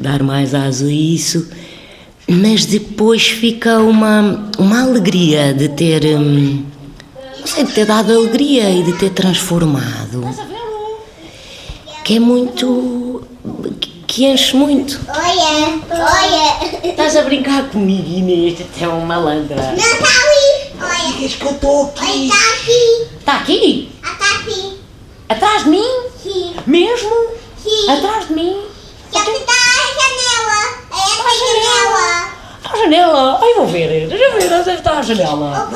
dar 0.00 0.22
mais 0.22 0.54
asa 0.54 0.86
a 0.86 0.92
isso, 0.92 1.48
mas 2.28 2.66
depois 2.66 3.26
fica 3.26 3.78
uma, 3.78 4.50
uma 4.58 4.82
alegria 4.82 5.54
de 5.54 5.68
ter, 5.68 6.04
hum, 6.04 6.64
não 7.40 7.46
sei, 7.46 7.64
de 7.64 7.72
ter 7.72 7.86
dado 7.86 8.12
alegria 8.12 8.70
e 8.70 8.82
de 8.82 8.92
ter 8.92 9.10
transformado, 9.10 10.28
que 12.04 12.16
é 12.16 12.20
muito, 12.20 13.22
que, 14.06 14.24
enche 14.24 14.56
muito. 14.56 15.00
Olha, 15.08 15.80
olha. 15.90 16.88
Estás 16.88 17.16
a 17.16 17.22
brincar 17.22 17.68
comigo, 17.68 18.08
Inês? 18.08 18.58
Até 18.60 18.84
é 18.84 18.88
uma 18.88 19.04
malandra. 19.04 19.56
Não, 19.56 19.74
está 19.74 20.08
ali. 20.08 20.72
Olha. 20.80 21.18
Diz 21.18 21.34
que 21.34 21.44
eu 21.44 21.50
estou 21.50 21.84
aqui. 21.84 22.28
Está 22.28 22.52
aqui. 22.54 23.06
Está 23.18 23.32
aqui? 23.36 23.92
Está 24.02 24.36
aqui. 24.40 24.78
Atrás 25.28 25.64
de 25.64 25.70
mim? 25.70 25.84
Sim. 26.22 26.56
Mesmo? 26.66 27.10
Sim. 27.62 27.90
Atrás 27.90 28.28
de 28.28 28.34
mim? 28.34 28.56
Já 29.12 29.22
que 29.22 29.30
está 29.30 29.52
a 29.52 29.86
janela. 29.98 30.60
É 30.90 30.96
a 30.96 31.34
janela. 31.34 31.57
Janela? 32.88 33.38
Ai, 33.40 33.54
vou 33.54 33.66
ver. 33.66 34.08
Deixa 34.08 34.24
eu 34.24 34.40
ver 34.40 34.52
onde 34.54 34.70
está 34.70 34.98
a 34.98 35.02
janela. 35.02 35.70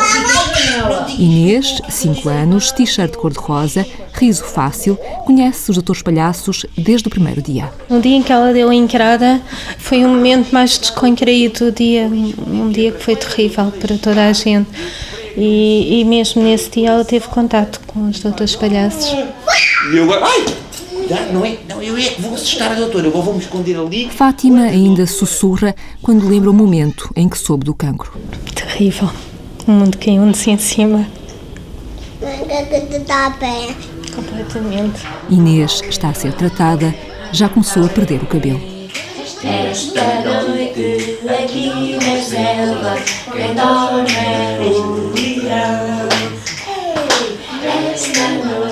Inês, 1.19 1.83
5 1.87 2.29
anos, 2.29 2.73
t-shirt 2.73 3.15
cor-de-rosa, 3.17 3.87
riso 4.15 4.43
fácil, 4.45 4.97
conhece 5.27 5.71
os 5.71 5.77
doutores 5.77 6.01
palhaços 6.01 6.65
desde 6.77 7.09
o 7.09 7.11
primeiro 7.11 7.43
dia. 7.43 7.71
No 7.91 8.01
dia 8.01 8.17
em 8.17 8.23
que 8.23 8.33
ela 8.33 8.53
deu 8.53 8.71
a 8.71 8.75
entrada, 8.75 9.43
foi 9.79 10.05
um 10.05 10.09
momento 10.09 10.53
mais 10.53 10.79
descontraído 10.79 11.67
do 11.67 11.73
dia, 11.73 12.07
um 12.07 12.71
dia 12.71 12.93
que 12.93 13.03
foi 13.03 13.15
terrível 13.15 13.71
para 13.79 13.99
toda 13.99 14.29
a 14.29 14.33
gente. 14.33 14.71
E, 15.37 16.01
e 16.01 16.05
mesmo 16.05 16.43
nesse 16.43 16.71
dia 16.71 16.91
ela 16.91 17.05
teve 17.05 17.27
contato 17.29 17.81
com 17.87 18.09
os 18.09 18.21
doutores 18.21 18.57
palhaços. 18.57 19.13
E 19.93 19.97
eu 19.97 20.05
agora. 20.05 20.27
Ai! 20.27 20.72
Não, 21.09 21.33
não 21.33 21.45
é, 21.45 21.59
não, 21.69 21.83
eu 21.83 21.97
é 21.97 22.03
que 22.03 22.23
vou 22.23 22.35
assustar 22.35 22.73
a 22.73 22.75
doutora. 22.75 23.07
Eu 23.07 23.23
vou 23.23 23.35
me 23.35 23.41
esconder 23.41 23.77
ali. 23.77 24.09
Fátima 24.11 24.63
ainda 24.63 25.07
sussurra 25.07 25.75
quando 26.01 26.29
lembra 26.29 26.51
o 26.51 26.55
momento 26.55 27.11
em 27.17 27.29
que 27.29 27.39
soube 27.39 27.65
do 27.65 27.75
cancro. 27.75 28.13
Terrível. 28.55 29.11
O 29.67 29.71
mundo 29.71 29.99
caiu-nos 29.99 30.47
em 30.47 30.59
cima. 30.59 31.07
Está 32.91 33.31
bem. 33.31 33.75
Completamente. 34.15 35.01
Inês 35.31 35.81
está 35.89 36.11
a 36.11 36.15
ser 36.15 36.33
tratada, 36.35 36.95
já 37.33 37.49
começou 37.49 37.85
a 37.85 37.89
perder 37.89 38.23
o 38.23 38.27
cabelo. 38.27 38.61
Esta 39.45 40.23
noite 40.23 41.19
aqui 41.29 41.97
na 41.97 42.23
selva 42.23 42.97
quem 43.33 43.55
dorme 43.55 44.13
é 44.13 44.59
o 44.61 45.13
leão. 45.15 46.09
Esta 46.21 46.53
noite 47.03 47.39
aqui 47.51 47.71
na 47.73 47.97
selva 47.97 48.23
quem 48.23 48.39
dorme 48.39 48.53
é 48.53 48.57
o 48.57 48.61
leão. 48.61 48.63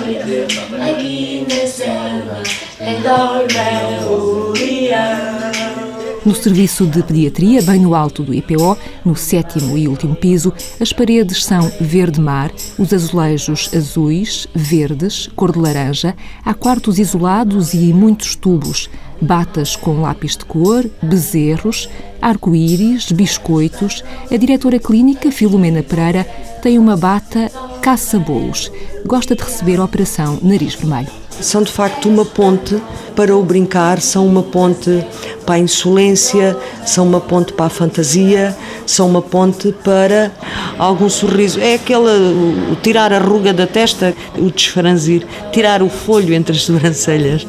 No 6.25 6.35
serviço 6.35 6.85
de 6.87 7.03
pediatria, 7.03 7.63
bem 7.63 7.81
no 7.81 7.95
alto 7.95 8.23
do 8.23 8.35
IPO, 8.35 8.77
no 9.05 9.17
sétimo 9.17 9.79
e 9.79 9.89
último 9.89 10.15
piso, 10.15 10.53
as 10.79 10.93
paredes 10.93 11.45
são 11.45 11.73
verde 11.81 12.21
mar, 12.21 12.53
os 12.79 12.93
azulejos 12.93 13.71
azuis, 13.75 14.47
verdes, 14.55 15.29
cor 15.35 15.51
de 15.51 15.59
laranja, 15.59 16.15
há 16.45 16.53
quartos 16.53 16.99
isolados 16.99 17.73
e 17.73 17.93
muitos 17.93 18.37
tubos, 18.37 18.91
batas 19.21 19.77
com 19.77 20.01
lápis 20.03 20.37
de 20.37 20.45
cor, 20.45 20.89
bezerros, 21.03 21.89
arco-íris, 22.21 23.11
biscoitos. 23.13 24.03
A 24.31 24.37
diretora 24.37 24.79
clínica, 24.79 25.31
Filomena 25.31 25.83
Pereira, 25.83 26.25
tem 26.63 26.79
uma 26.79 26.97
bata 26.97 27.51
caça-bolos. 27.81 28.71
Gosta 29.07 29.35
de 29.35 29.43
receber 29.43 29.81
a 29.81 29.85
operação 29.85 30.39
Nariz 30.43 30.75
Vermelho. 30.75 31.09
São 31.41 31.63
de 31.63 31.73
facto 31.73 32.07
uma 32.07 32.25
ponte 32.25 32.81
para 33.17 33.35
o 33.35 33.43
brincar, 33.43 33.99
são 34.01 34.27
uma 34.27 34.43
ponte 34.43 35.05
para 35.47 35.55
a 35.55 35.59
insolência, 35.59 36.57
são 36.85 37.07
uma 37.07 37.21
ponte 37.21 37.55
para 37.55 37.67
a 37.67 37.71
fantasia, 37.71 38.55
são 38.87 39.09
uma 39.09 39.23
ponte 39.23 39.73
para 39.73 40.31
algum 40.79 41.09
sorriso. 41.09 41.59
É 41.59 41.75
aquela, 41.75 42.13
o, 42.13 42.77
tirar 42.83 43.11
a 43.13 43.19
ruga 43.19 43.55
da 43.55 43.67
testa, 43.67 44.15
o 44.37 44.51
desfranzir, 44.51 45.27
tirar 45.51 45.83
o 45.83 45.89
folho 45.89 46.35
entre 46.35 46.55
as 46.55 46.63
sobrancelhas. 46.63 47.47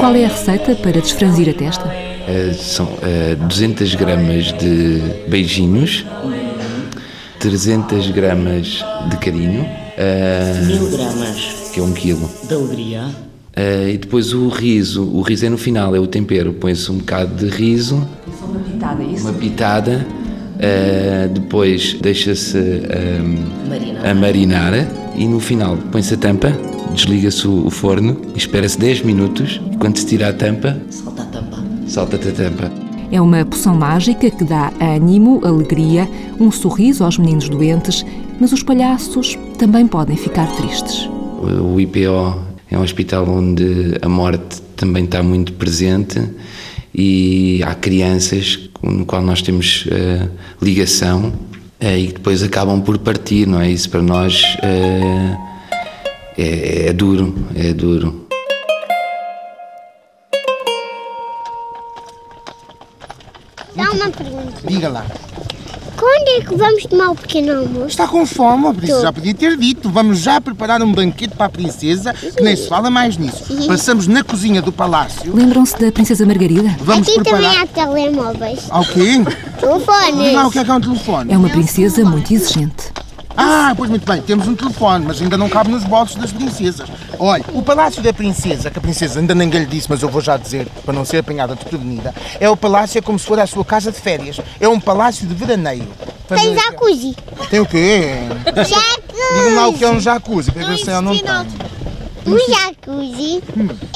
Qual 0.00 0.14
é 0.16 0.24
a 0.24 0.28
receita 0.28 0.74
para 0.76 0.98
desfranzir 0.98 1.46
a 1.50 1.52
testa? 1.52 1.84
Uh, 1.86 2.54
são 2.54 2.86
uh, 2.86 3.36
200 3.46 3.94
gramas 3.96 4.46
de 4.54 5.02
beijinhos, 5.28 6.06
300 7.38 8.10
gramas 8.10 8.82
de 9.10 9.16
carinho. 9.18 9.60
Uh, 9.62 10.66
Mil 10.66 10.90
gramas 10.90 11.70
que 11.74 11.80
é 11.80 11.82
um 11.82 11.92
quilo. 11.92 12.30
de 12.48 12.54
alegria. 12.54 13.02
Uh, 13.54 13.88
e 13.90 13.98
depois 13.98 14.32
o 14.32 14.48
riso, 14.48 15.02
o 15.04 15.20
riso 15.20 15.44
é 15.44 15.50
no 15.50 15.58
final, 15.58 15.94
é 15.94 15.98
o 16.00 16.06
tempero. 16.06 16.54
Põe-se 16.54 16.90
um 16.90 16.96
bocado 16.96 17.34
de 17.34 17.50
riso, 17.54 18.08
Só 18.38 18.46
uma 18.46 18.60
pitada, 18.60 19.02
é 19.02 19.06
isso? 19.06 19.22
uma 19.28 19.32
pitada, 19.34 20.06
uh, 20.56 21.28
depois 21.28 21.92
deixa-se 22.00 22.56
um, 22.56 24.08
a 24.10 24.14
marinar 24.14 24.72
e 25.14 25.26
no 25.28 25.40
final 25.40 25.76
põe-se 25.92 26.14
a 26.14 26.16
tampa, 26.16 26.52
desliga-se 26.94 27.46
o, 27.46 27.66
o 27.66 27.70
forno, 27.70 28.16
espera-se 28.34 28.78
10 28.78 29.02
minutos 29.02 29.60
e 29.72 29.76
quando 29.76 29.96
se 29.98 30.06
tira 30.06 30.28
a 30.28 30.32
tampa, 30.32 30.80
Solta 30.90 31.22
a 31.22 31.26
tampa. 31.26 31.64
salta-te 31.86 32.28
a 32.28 32.32
tampa. 32.32 32.72
É 33.12 33.20
uma 33.20 33.44
poção 33.44 33.74
mágica 33.74 34.30
que 34.30 34.44
dá 34.44 34.72
ânimo, 34.80 35.40
alegria, 35.44 36.08
um 36.38 36.50
sorriso 36.50 37.02
aos 37.04 37.18
meninos 37.18 37.48
doentes, 37.48 38.04
mas 38.40 38.52
os 38.52 38.62
palhaços 38.62 39.36
também 39.58 39.86
podem 39.86 40.16
ficar 40.16 40.46
tristes. 40.56 41.08
O 41.42 41.80
IPO 41.80 42.40
é 42.70 42.78
um 42.78 42.82
hospital 42.82 43.28
onde 43.28 43.96
a 44.00 44.08
morte 44.08 44.60
também 44.76 45.04
está 45.04 45.22
muito 45.22 45.52
presente 45.54 46.22
e 46.94 47.60
há 47.64 47.74
crianças 47.74 48.60
no 48.82 49.04
qual 49.04 49.22
nós 49.22 49.42
temos 49.42 49.86
eh, 49.90 50.28
ligação 50.62 51.32
eh, 51.80 51.98
e 51.98 52.06
que 52.08 52.14
depois 52.14 52.42
acabam 52.42 52.80
por 52.80 52.96
partir, 52.98 53.46
não 53.46 53.60
é? 53.60 53.70
Isso 53.70 53.90
para 53.90 54.02
nós 54.02 54.42
eh, 54.62 55.36
é, 56.36 56.88
é 56.88 56.92
duro, 56.92 57.34
é 57.54 57.72
duro. 57.72 58.26
Dá 63.74 63.90
uma 63.92 64.10
pergunta. 64.10 64.52
Diga 64.66 64.88
lá. 64.88 65.06
Quando 65.96 66.28
é 66.28 66.40
que 66.40 66.54
vamos 66.54 66.84
tomar 66.86 67.10
o 67.10 67.14
pequeno 67.14 67.58
almoço? 67.58 67.88
Está 67.88 68.08
com 68.08 68.24
fome, 68.24 68.68
a 68.68 68.72
princesa 68.72 69.02
já 69.02 69.12
podia 69.12 69.34
ter 69.34 69.56
dito. 69.56 69.90
Vamos 69.90 70.18
já 70.20 70.40
preparar 70.40 70.82
um 70.82 70.90
banquete 70.90 71.36
para 71.36 71.46
a 71.46 71.50
princesa, 71.50 72.14
que 72.14 72.42
nem 72.42 72.56
se 72.56 72.66
fala 72.68 72.90
mais 72.90 73.18
nisso. 73.18 73.52
Uhum. 73.52 73.66
Passamos 73.66 74.06
na 74.06 74.24
cozinha 74.24 74.62
do 74.62 74.72
palácio. 74.72 75.34
Lembram-se 75.34 75.78
da 75.78 75.92
Princesa 75.92 76.24
Margarida? 76.24 76.74
Vamos 76.80 77.06
Aqui 77.06 77.22
também 77.22 77.40
preparar. 77.42 77.62
há 77.62 77.66
telemóveis. 77.66 78.60
Ao 78.70 78.82
quê? 78.84 79.22
Telefones. 79.60 80.32
Não, 80.32 80.48
o 80.48 80.50
que 80.50 80.58
é 80.58 80.64
que 80.64 80.70
é 80.70 80.74
um 80.74 80.80
telefone? 80.80 81.32
É 81.32 81.36
uma 81.36 81.50
princesa 81.50 82.02
muito 82.04 82.32
exigente. 82.32 82.90
Ah, 83.42 83.72
pois 83.74 83.88
muito 83.88 84.04
bem, 84.04 84.20
temos 84.20 84.46
um 84.46 84.54
telefone, 84.54 85.06
mas 85.06 85.22
ainda 85.22 85.38
não 85.38 85.48
cabe 85.48 85.70
nos 85.70 85.82
bolsos 85.82 86.16
das 86.16 86.30
princesas. 86.30 86.86
Olha, 87.18 87.42
o 87.54 87.62
Palácio 87.62 88.02
da 88.02 88.12
Princesa, 88.12 88.70
que 88.70 88.78
a 88.78 88.82
princesa 88.82 89.18
ainda 89.18 89.34
ninguém 89.34 89.60
lhe 89.60 89.66
disse, 89.66 89.86
mas 89.88 90.02
eu 90.02 90.10
vou 90.10 90.20
já 90.20 90.36
dizer, 90.36 90.66
para 90.84 90.92
não 90.92 91.06
ser 91.06 91.18
apanhada 91.18 91.54
desprevenida, 91.54 92.14
é 92.38 92.50
o 92.50 92.56
palácio 92.56 92.98
é 92.98 93.00
como 93.00 93.18
se 93.18 93.24
fosse 93.24 93.40
a 93.40 93.46
sua 93.46 93.64
casa 93.64 93.90
de 93.90 93.98
férias. 93.98 94.38
É 94.60 94.68
um 94.68 94.78
palácio 94.78 95.26
de 95.26 95.34
veraneio. 95.34 95.88
Tem 96.28 96.54
jacuzzi. 96.54 97.16
Tem 97.48 97.60
o 97.60 97.66
quê? 97.66 98.10
Jacuzzi. 98.44 98.74
Diga-me 99.08 99.54
lá 99.54 99.68
o 99.68 99.72
que 99.72 99.84
é 99.84 99.90
um 99.90 100.00
jacuzzi, 100.00 100.50
para 100.52 100.66
ver 100.66 100.76
se 100.76 100.90
ela 100.90 101.00
não 101.00 101.16
tem. 101.16 101.24
Um 102.26 102.38
jacuzzi 102.38 103.42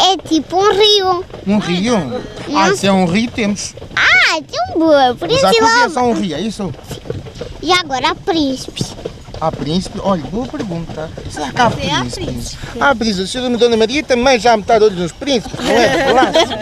é 0.01 0.17
tipo 0.27 0.57
um 0.57 0.73
rio. 0.73 1.25
Um 1.47 1.59
rio? 1.59 2.23
Ah, 2.57 2.75
se 2.75 2.87
é 2.87 2.93
um 2.93 3.05
rio, 3.05 3.31
temos. 3.31 3.75
Ah, 3.95 4.41
tão 4.41 4.79
boa. 4.79 5.15
Por 5.15 5.29
O 5.29 5.33
isso 5.33 5.43
jacuzzi 5.43 5.61
é 5.81 5.85
lá. 5.85 5.91
só 5.91 6.03
um 6.03 6.15
rio, 6.15 6.35
é 6.35 6.41
isso? 6.41 6.73
E 7.63 7.71
agora 7.73 8.09
há 8.11 8.15
príncipes. 8.15 8.95
Há 9.41 9.53
príncipe? 9.53 10.01
Olha, 10.03 10.23
boa 10.25 10.47
pergunta. 10.47 11.11
Será 11.31 11.53
que 11.53 11.61
há 11.61 11.71
príncipes? 11.71 12.57
Há 12.81 12.95
príncipes. 12.95 13.25
A 13.25 13.27
senhora 13.27 13.57
Dona 13.59 13.77
Maria 13.77 14.03
também 14.03 14.39
já 14.39 14.57
me 14.57 14.63
está 14.63 14.79
de 14.79 14.85
olho 14.85 14.97
nos 14.97 15.13
príncipes, 15.13 15.59
não 15.59 15.71
é? 15.71 16.55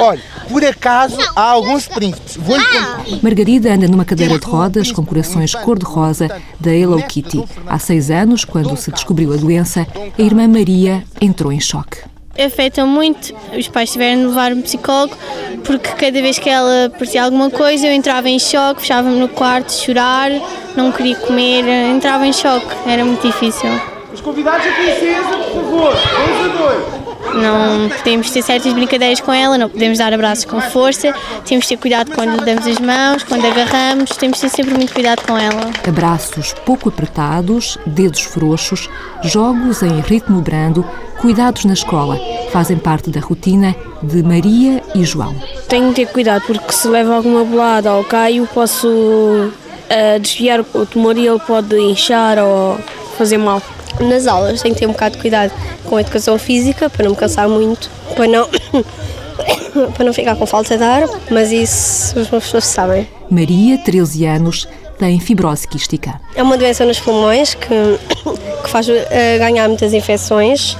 Olha, 0.00 0.22
por 0.48 0.64
acaso 0.64 1.16
há 1.34 1.42
alguns 1.42 1.88
príncipes. 1.88 2.36
Vou-lhe 2.36 2.64
contar. 2.64 3.04
Margarida 3.22 3.72
anda 3.72 3.88
numa 3.88 4.04
cadeira 4.04 4.38
de 4.38 4.46
rodas 4.46 4.92
com 4.92 5.04
corações 5.04 5.54
cor-de-rosa 5.54 6.28
da 6.60 6.74
Hello 6.74 7.02
Kitty. 7.02 7.44
Há 7.66 7.78
seis 7.78 8.10
anos, 8.10 8.44
quando 8.44 8.76
se 8.76 8.90
descobriu 8.90 9.32
a 9.32 9.36
doença, 9.36 9.86
a 10.18 10.22
irmã 10.22 10.46
Maria 10.48 11.04
entrou 11.20 11.52
em 11.52 11.60
choque. 11.60 11.98
Afeta 12.38 12.84
muito, 12.84 13.34
os 13.56 13.66
pais 13.68 13.90
tiveram 13.90 14.20
de 14.20 14.26
levar 14.26 14.52
um 14.52 14.60
psicólogo, 14.60 15.16
porque 15.64 15.88
cada 15.90 16.20
vez 16.20 16.38
que 16.38 16.50
ela 16.50 16.90
parecia 16.90 17.24
alguma 17.24 17.50
coisa 17.50 17.86
eu 17.86 17.92
entrava 17.92 18.28
em 18.28 18.38
choque, 18.38 18.82
fechava-me 18.82 19.18
no 19.18 19.28
quarto, 19.28 19.72
chorar, 19.72 20.30
não 20.76 20.92
queria 20.92 21.16
comer, 21.16 21.64
entrava 21.66 22.26
em 22.26 22.32
choque, 22.32 22.66
era 22.86 23.04
muito 23.04 23.26
difícil. 23.26 23.68
Os 24.12 24.20
convidados 24.20 24.66
a 24.66 24.70
princesa, 24.72 25.36
por 25.52 25.62
favor, 25.62 25.92
dois 25.92 26.44
a 26.44 26.58
dois. 26.58 27.05
Não 27.34 27.88
podemos 27.88 28.30
ter 28.30 28.42
certas 28.42 28.72
brincadeiras 28.72 29.20
com 29.20 29.32
ela, 29.32 29.58
não 29.58 29.68
podemos 29.68 29.98
dar 29.98 30.12
abraços 30.12 30.44
com 30.44 30.60
força, 30.60 31.14
temos 31.44 31.64
de 31.64 31.70
ter 31.70 31.76
cuidado 31.76 32.12
quando 32.12 32.38
lhe 32.38 32.44
damos 32.44 32.66
as 32.66 32.78
mãos, 32.78 33.22
quando 33.24 33.44
agarramos, 33.46 34.10
temos 34.10 34.38
de 34.38 34.42
ter 34.42 34.56
sempre 34.56 34.74
muito 34.74 34.92
cuidado 34.92 35.22
com 35.26 35.36
ela. 35.36 35.70
Abraços 35.86 36.54
pouco 36.64 36.88
apertados, 36.88 37.78
dedos 37.86 38.22
frouxos, 38.22 38.88
jogos 39.22 39.82
em 39.82 40.00
ritmo 40.00 40.40
brando, 40.40 40.84
cuidados 41.20 41.64
na 41.64 41.72
escola 41.72 42.18
fazem 42.56 42.78
parte 42.78 43.10
da 43.10 43.20
rotina 43.20 43.74
de 44.02 44.22
Maria 44.22 44.82
e 44.94 45.04
João. 45.04 45.34
Tenho 45.68 45.88
de 45.90 45.96
ter 45.96 46.06
cuidado 46.06 46.42
porque 46.46 46.72
se 46.72 46.88
leva 46.88 47.14
alguma 47.14 47.44
bolada 47.44 47.92
ou 47.92 48.04
caio, 48.04 48.48
posso 48.52 48.88
uh, 48.88 50.20
desviar 50.20 50.60
o 50.60 50.86
tumor 50.86 51.16
e 51.18 51.26
ele 51.26 51.38
pode 51.40 51.76
inchar 51.76 52.38
ou 52.38 52.78
fazer 53.18 53.38
mal. 53.38 53.60
Nas 54.00 54.26
aulas 54.26 54.62
tenho 54.62 54.74
que 54.74 54.80
ter 54.80 54.86
um 54.86 54.92
bocado 54.92 55.16
de 55.16 55.22
cuidado 55.22 55.52
com 55.84 55.96
a 55.96 56.00
educação 56.00 56.38
física 56.38 56.90
para 56.90 57.04
não 57.04 57.12
me 57.12 57.16
cansar 57.16 57.48
muito, 57.48 57.90
para 58.14 58.26
não, 58.26 58.48
para 59.94 60.04
não 60.04 60.12
ficar 60.12 60.36
com 60.36 60.46
falta 60.46 60.76
de 60.76 60.84
ar, 60.84 61.08
mas 61.30 61.52
isso 61.52 62.18
os 62.18 62.28
professores 62.28 62.66
sabem. 62.66 63.08
Maria, 63.30 63.78
13 63.78 64.26
anos, 64.26 64.68
tem 64.98 65.18
fibrose 65.20 65.66
quística. 65.66 66.20
É 66.34 66.42
uma 66.42 66.56
doença 66.56 66.84
nos 66.84 67.00
pulmões 67.00 67.54
que, 67.54 67.68
que 68.62 68.70
faz 68.70 68.88
uh, 68.88 68.92
ganhar 69.38 69.68
muitas 69.68 69.92
infecções 69.92 70.76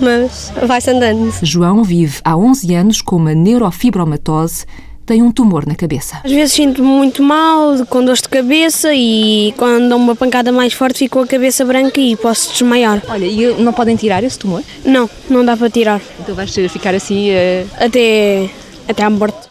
mas 0.00 0.52
vai-se 0.66 0.90
andando. 0.90 1.32
João 1.42 1.84
vive 1.84 2.20
há 2.24 2.36
11 2.36 2.74
anos 2.74 3.02
com 3.02 3.16
uma 3.16 3.34
neurofibromatose, 3.34 4.64
tem 5.10 5.22
um 5.24 5.32
tumor 5.32 5.66
na 5.66 5.74
cabeça. 5.74 6.20
Às 6.22 6.30
vezes 6.30 6.52
sinto 6.52 6.84
muito 6.84 7.20
mal, 7.20 7.84
com 7.86 8.04
dor 8.04 8.14
de 8.14 8.28
cabeça 8.28 8.94
e 8.94 9.52
quando 9.56 9.88
dou 9.88 9.98
uma 9.98 10.14
pancada 10.14 10.52
mais 10.52 10.72
forte 10.72 11.00
fico 11.00 11.18
com 11.18 11.24
a 11.24 11.26
cabeça 11.26 11.64
branca 11.64 12.00
e 12.00 12.14
posso 12.14 12.52
desmaiar. 12.52 13.02
Olha, 13.08 13.26
e 13.26 13.60
não 13.60 13.72
podem 13.72 13.96
tirar 13.96 14.22
esse 14.22 14.38
tumor? 14.38 14.62
Não, 14.84 15.10
não 15.28 15.44
dá 15.44 15.56
para 15.56 15.68
tirar. 15.68 16.00
Então 16.20 16.32
vais 16.32 16.54
ficar 16.54 16.94
assim... 16.94 17.30
Uh... 17.30 17.66
Até, 17.76 18.48
até 18.88 19.02
à 19.02 19.10
morte. 19.10 19.48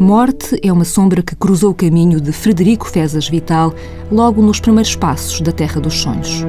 Morte 0.00 0.58
é 0.60 0.72
uma 0.72 0.84
sombra 0.84 1.22
que 1.22 1.36
cruzou 1.36 1.70
o 1.70 1.74
caminho 1.74 2.20
de 2.20 2.32
Frederico 2.32 2.88
Fezas 2.90 3.28
Vital 3.28 3.72
logo 4.10 4.42
nos 4.42 4.58
primeiros 4.58 4.96
passos 4.96 5.40
da 5.40 5.52
Terra 5.52 5.80
dos 5.80 5.94
Sonhos. 5.94 6.44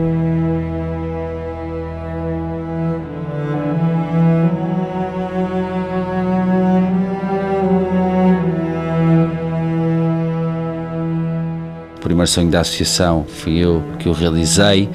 Sonho 12.28 12.50
da 12.50 12.62
associação 12.62 13.26
fui 13.28 13.58
eu 13.58 13.84
que 14.00 14.10
o 14.10 14.12
realizei 14.12 14.90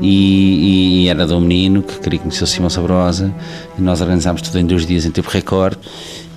e, 0.00 1.04
e 1.04 1.08
era 1.08 1.26
de 1.26 1.32
um 1.32 1.40
menino 1.40 1.82
que 1.82 1.98
queria 1.98 2.18
conhecer 2.18 2.44
o 2.44 2.46
Simão 2.46 2.70
Sabrosa. 2.70 3.32
E 3.78 3.82
nós 3.82 4.00
organizámos 4.00 4.42
tudo 4.42 4.58
em 4.58 4.66
dois 4.66 4.86
dias 4.86 5.04
em 5.04 5.10
tempo 5.10 5.30
recorde 5.30 5.78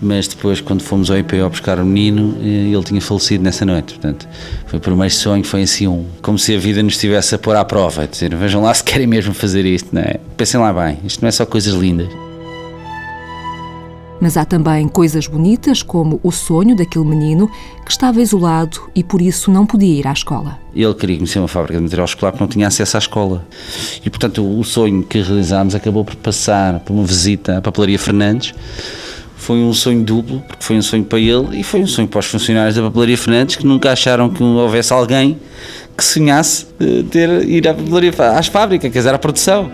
mas 0.02 0.28
depois 0.28 0.60
quando 0.60 0.82
fomos 0.82 1.10
ao 1.10 1.18
IPO 1.18 1.50
buscar 1.50 1.80
o 1.80 1.86
menino 1.86 2.38
eh, 2.42 2.74
ele 2.74 2.84
tinha 2.84 3.02
falecido 3.02 3.44
nessa 3.44 3.66
noite. 3.66 3.94
Portanto 3.94 4.28
foi 4.68 4.78
o 4.78 4.82
primeiro 4.82 5.14
sonho 5.14 5.44
foi 5.44 5.64
assim 5.64 5.88
um 5.88 6.06
como 6.22 6.38
se 6.38 6.56
a 6.56 6.60
vida 6.60 6.84
nos 6.84 6.94
estivesse 6.94 7.36
a 7.36 7.40
pôr 7.40 7.56
à 7.56 7.64
prova 7.64 8.08
dizer 8.08 8.36
vejam 8.36 8.62
lá 8.62 8.74
se 8.74 8.84
querem 8.84 9.08
mesmo 9.08 9.34
fazer 9.34 9.66
isto 9.66 9.90
não 9.94 10.02
é? 10.02 10.16
pensem 10.38 10.60
lá 10.60 10.74
bem 10.74 11.00
isto 11.06 11.22
não 11.22 11.30
é 11.30 11.32
só 11.32 11.46
coisas 11.46 11.74
lindas 11.74 12.10
mas 14.20 14.38
há 14.38 14.46
também 14.46 14.88
coisas 14.88 15.28
bonitas, 15.28 15.84
como 15.84 16.20
o 16.24 16.32
sonho 16.32 16.76
daquele 16.76 17.06
menino 17.06 17.50
que 17.84 17.92
estava 17.92 18.22
isolado 18.22 18.90
e 18.96 19.04
por 19.04 19.22
isso 19.22 19.52
não 19.52 19.66
podia 19.66 20.00
ir 20.00 20.08
à 20.08 20.14
escola. 20.14 20.60
Ele 20.76 20.94
queria 20.94 21.18
conhecer 21.18 21.40
uma 21.40 21.48
fábrica 21.48 21.78
de 21.78 21.84
material 21.84 22.06
escolar 22.06 22.32
que 22.32 22.40
não 22.40 22.48
tinha 22.48 22.68
acesso 22.68 22.98
à 22.98 23.00
escola. 23.00 23.46
E, 24.04 24.10
portanto, 24.10 24.44
o 24.44 24.64
sonho 24.64 25.04
que 25.04 25.22
realizámos 25.22 25.76
acabou 25.76 26.04
por 26.04 26.16
passar 26.16 26.80
por 26.80 26.94
uma 26.94 27.04
visita 27.04 27.58
à 27.58 27.62
Papelaria 27.62 28.00
Fernandes. 28.00 28.54
Foi 29.38 29.58
um 29.58 29.74
sonho 29.74 30.04
duplo, 30.04 30.42
porque 30.48 30.64
foi 30.64 30.78
um 30.78 30.82
sonho 30.82 31.04
para 31.04 31.20
ele 31.20 31.60
e 31.60 31.64
foi 31.64 31.82
um 31.82 31.88
sonho 31.88 32.08
para 32.08 32.20
os 32.20 32.26
funcionários 32.26 32.76
da 32.76 32.82
Papelaria 32.84 33.18
Fernandes 33.18 33.58
que 33.58 33.66
nunca 33.66 33.92
acharam 33.92 34.30
que 34.30 34.42
houvesse 34.42 34.92
alguém 34.92 35.38
que 35.96 36.04
sonhasse 36.04 36.66
ter 37.10 37.48
ir 37.48 37.68
à 37.68 37.74
papelaria, 37.74 38.12
às 38.38 38.48
fábricas, 38.48 38.92
quer 38.92 39.00
dizer, 39.00 39.14
à 39.14 39.18
produção. 39.18 39.72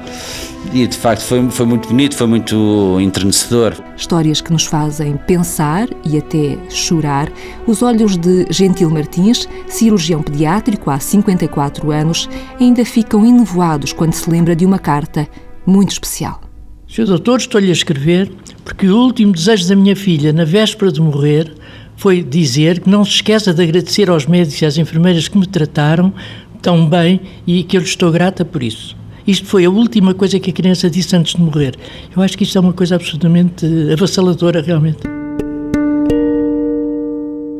E 0.74 0.88
de 0.88 0.96
facto 0.96 1.24
foi, 1.24 1.50
foi 1.50 1.66
muito 1.66 1.90
bonito, 1.90 2.16
foi 2.16 2.28
muito 2.28 2.98
entrenecedor. 3.02 3.74
Histórias 3.98 4.42
que 4.42 4.54
nos 4.54 4.66
fazem 4.66 5.18
pensar 5.28 5.90
e 6.06 6.18
até 6.18 6.58
chorar. 6.70 7.32
Os 7.68 7.82
olhos 7.82 8.16
de 8.16 8.46
Gentil 8.50 8.90
Martins, 8.90 9.50
cirurgião 9.68 10.22
pediátrico 10.22 10.90
há 10.90 11.00
54 11.00 11.92
anos, 11.92 12.30
ainda 12.60 12.86
ficam 12.86 13.26
enevoados 13.26 13.92
quando 13.92 14.14
se 14.14 14.30
lembra 14.30 14.56
de 14.56 14.66
uma 14.66 14.80
carta 14.80 15.28
muito 15.66 15.92
especial. 15.92 16.40
Sr. 16.88 17.06
Doutor, 17.06 17.40
estou-lhe 17.40 17.70
a 17.70 17.74
escrever 17.74 18.32
porque 18.64 18.88
o 18.88 18.98
último 18.98 19.34
desejo 19.34 19.68
da 19.68 19.76
minha 19.76 19.96
filha, 19.96 20.32
na 20.32 20.46
véspera 20.46 20.92
de 20.92 21.02
morrer, 21.02 21.54
foi 21.98 22.24
dizer 22.24 22.80
que 22.80 22.90
não 22.90 23.04
se 23.04 23.12
esqueça 23.12 23.54
de 23.54 23.62
agradecer 23.62 24.10
aos 24.10 24.26
médicos 24.26 24.62
e 24.62 24.66
às 24.66 24.78
enfermeiras 24.78 25.28
que 25.28 25.38
me 25.38 25.48
trataram 25.48 26.14
tão 26.62 26.88
bem 26.88 27.22
e 27.46 27.64
que 27.64 27.78
eu 27.78 27.82
lhe 27.82 27.88
estou 27.88 28.12
grata 28.12 28.46
por 28.46 28.62
isso. 28.62 29.01
Isto 29.28 29.46
foi 29.46 29.66
a 29.66 29.70
última 29.70 30.14
coisa 30.14 30.40
que 30.40 30.50
a 30.50 30.54
criança 30.54 30.90
disse 30.90 31.16
antes 31.16 31.36
de 31.36 31.42
morrer. 31.42 31.76
Eu 32.16 32.22
acho 32.22 32.38
que 32.38 32.44
isto 32.44 32.58
é 32.58 32.62
uma 32.62 32.74
coisa 32.74 32.96
absolutamente 32.96 33.66
avassaladora, 33.92 34.62
realmente. 34.62 35.00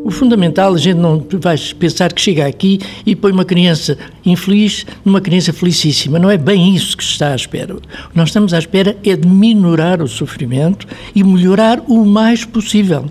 O 0.04 0.10
fundamental, 0.10 0.74
a 0.74 0.78
gente 0.78 0.98
não 0.98 1.26
vai 1.40 1.56
pensar 1.80 2.12
que 2.12 2.20
chega 2.20 2.46
aqui 2.46 2.80
e 3.06 3.16
põe 3.16 3.32
uma 3.32 3.46
criança 3.46 3.98
infeliz 4.26 4.86
numa 5.06 5.22
criança 5.22 5.54
felicíssima. 5.54 6.20
Não 6.20 6.30
é 6.30 6.38
bem 6.38 6.76
isso 6.76 6.98
que 6.98 7.04
se 7.04 7.12
está 7.12 7.32
à 7.32 7.36
espera. 7.36 7.76
O 7.76 7.80
que 7.80 7.88
nós 8.16 8.30
estamos 8.30 8.54
à 8.54 8.60
espera 8.60 8.98
é 9.06 9.16
de 9.16 9.28
minorar 9.28 10.02
o 10.02 10.08
sofrimento 10.08 10.88
e 11.16 11.24
melhorar 11.24 11.82
o 11.88 12.04
mais 12.04 12.44
possível. 12.44 13.06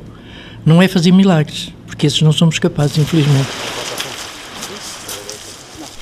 Não 0.66 0.82
é 0.82 0.88
fazer 0.88 1.12
milagres, 1.12 1.72
porque 1.86 2.06
esses 2.06 2.20
não 2.20 2.32
somos 2.32 2.58
capazes, 2.58 2.98
infelizmente. 2.98 3.48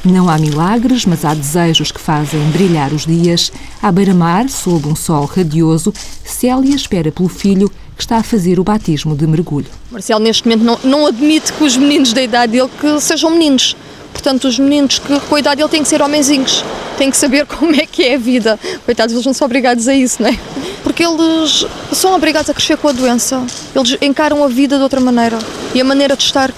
Não 0.04 0.30
há 0.30 0.38
milagres, 0.38 1.04
mas 1.04 1.24
há 1.24 1.34
desejos 1.34 1.90
que 1.90 2.00
fazem 2.00 2.40
brilhar 2.50 2.92
os 2.92 3.04
dias. 3.04 3.50
À 3.82 3.90
beira-mar, 3.90 4.48
sob 4.48 4.86
um 4.86 4.94
sol 4.94 5.24
radioso, 5.24 5.92
Célia 6.24 6.74
espera 6.74 7.10
pelo 7.10 7.28
filho 7.28 7.68
que 7.96 8.02
está 8.02 8.18
a 8.18 8.22
fazer 8.22 8.60
o 8.60 8.64
batismo 8.64 9.16
de 9.16 9.26
mergulho. 9.26 9.66
Marcelo, 9.90 10.20
neste 10.20 10.46
momento, 10.46 10.62
não, 10.64 10.78
não 10.84 11.06
admite 11.06 11.52
que 11.52 11.64
os 11.64 11.76
meninos 11.76 12.12
da 12.12 12.22
idade 12.22 12.52
dele 12.52 12.70
que 12.80 13.00
sejam 13.00 13.30
meninos. 13.30 13.76
Portanto, 14.12 14.46
os 14.46 14.56
meninos 14.58 15.00
que 15.00 15.18
com 15.20 15.34
a 15.34 15.40
idade 15.40 15.56
dele 15.56 15.68
têm 15.68 15.82
que 15.82 15.88
ser 15.88 16.00
homenzinhos, 16.00 16.64
têm 16.96 17.10
que 17.10 17.16
saber 17.16 17.44
como 17.46 17.74
é 17.74 17.84
que 17.84 18.04
é 18.04 18.14
a 18.14 18.18
vida. 18.18 18.58
Coitados, 18.84 19.12
eles 19.12 19.26
não 19.26 19.34
são 19.34 19.46
obrigados 19.46 19.88
a 19.88 19.94
isso, 19.94 20.22
não 20.22 20.30
é? 20.30 20.38
Porque 20.84 21.04
eles 21.04 21.66
são 21.92 22.14
obrigados 22.14 22.48
a 22.48 22.54
crescer 22.54 22.76
com 22.76 22.88
a 22.88 22.92
doença. 22.92 23.44
Eles 23.74 23.98
encaram 24.00 24.44
a 24.44 24.48
vida 24.48 24.76
de 24.76 24.82
outra 24.82 25.00
maneira. 25.00 25.38
E 25.74 25.80
a 25.80 25.84
maneira 25.84 26.16
de 26.16 26.22
estar 26.22 26.54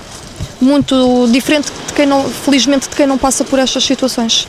muito 0.61 1.27
diferente 1.33 1.73
quem 2.01 2.07
não, 2.07 2.31
felizmente, 2.31 2.89
de 2.89 2.97
quem 2.97 3.07
não 3.07 3.19
passa 3.19 3.45
por 3.45 3.59
estas 3.59 3.85
situações. 3.85 4.49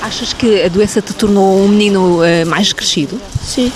Achas 0.00 0.32
que 0.32 0.62
a 0.62 0.68
doença 0.68 1.02
te 1.02 1.12
tornou 1.12 1.58
um 1.58 1.66
menino 1.66 2.20
uh, 2.20 2.46
mais 2.46 2.72
crescido? 2.72 3.20
Sim, 3.44 3.72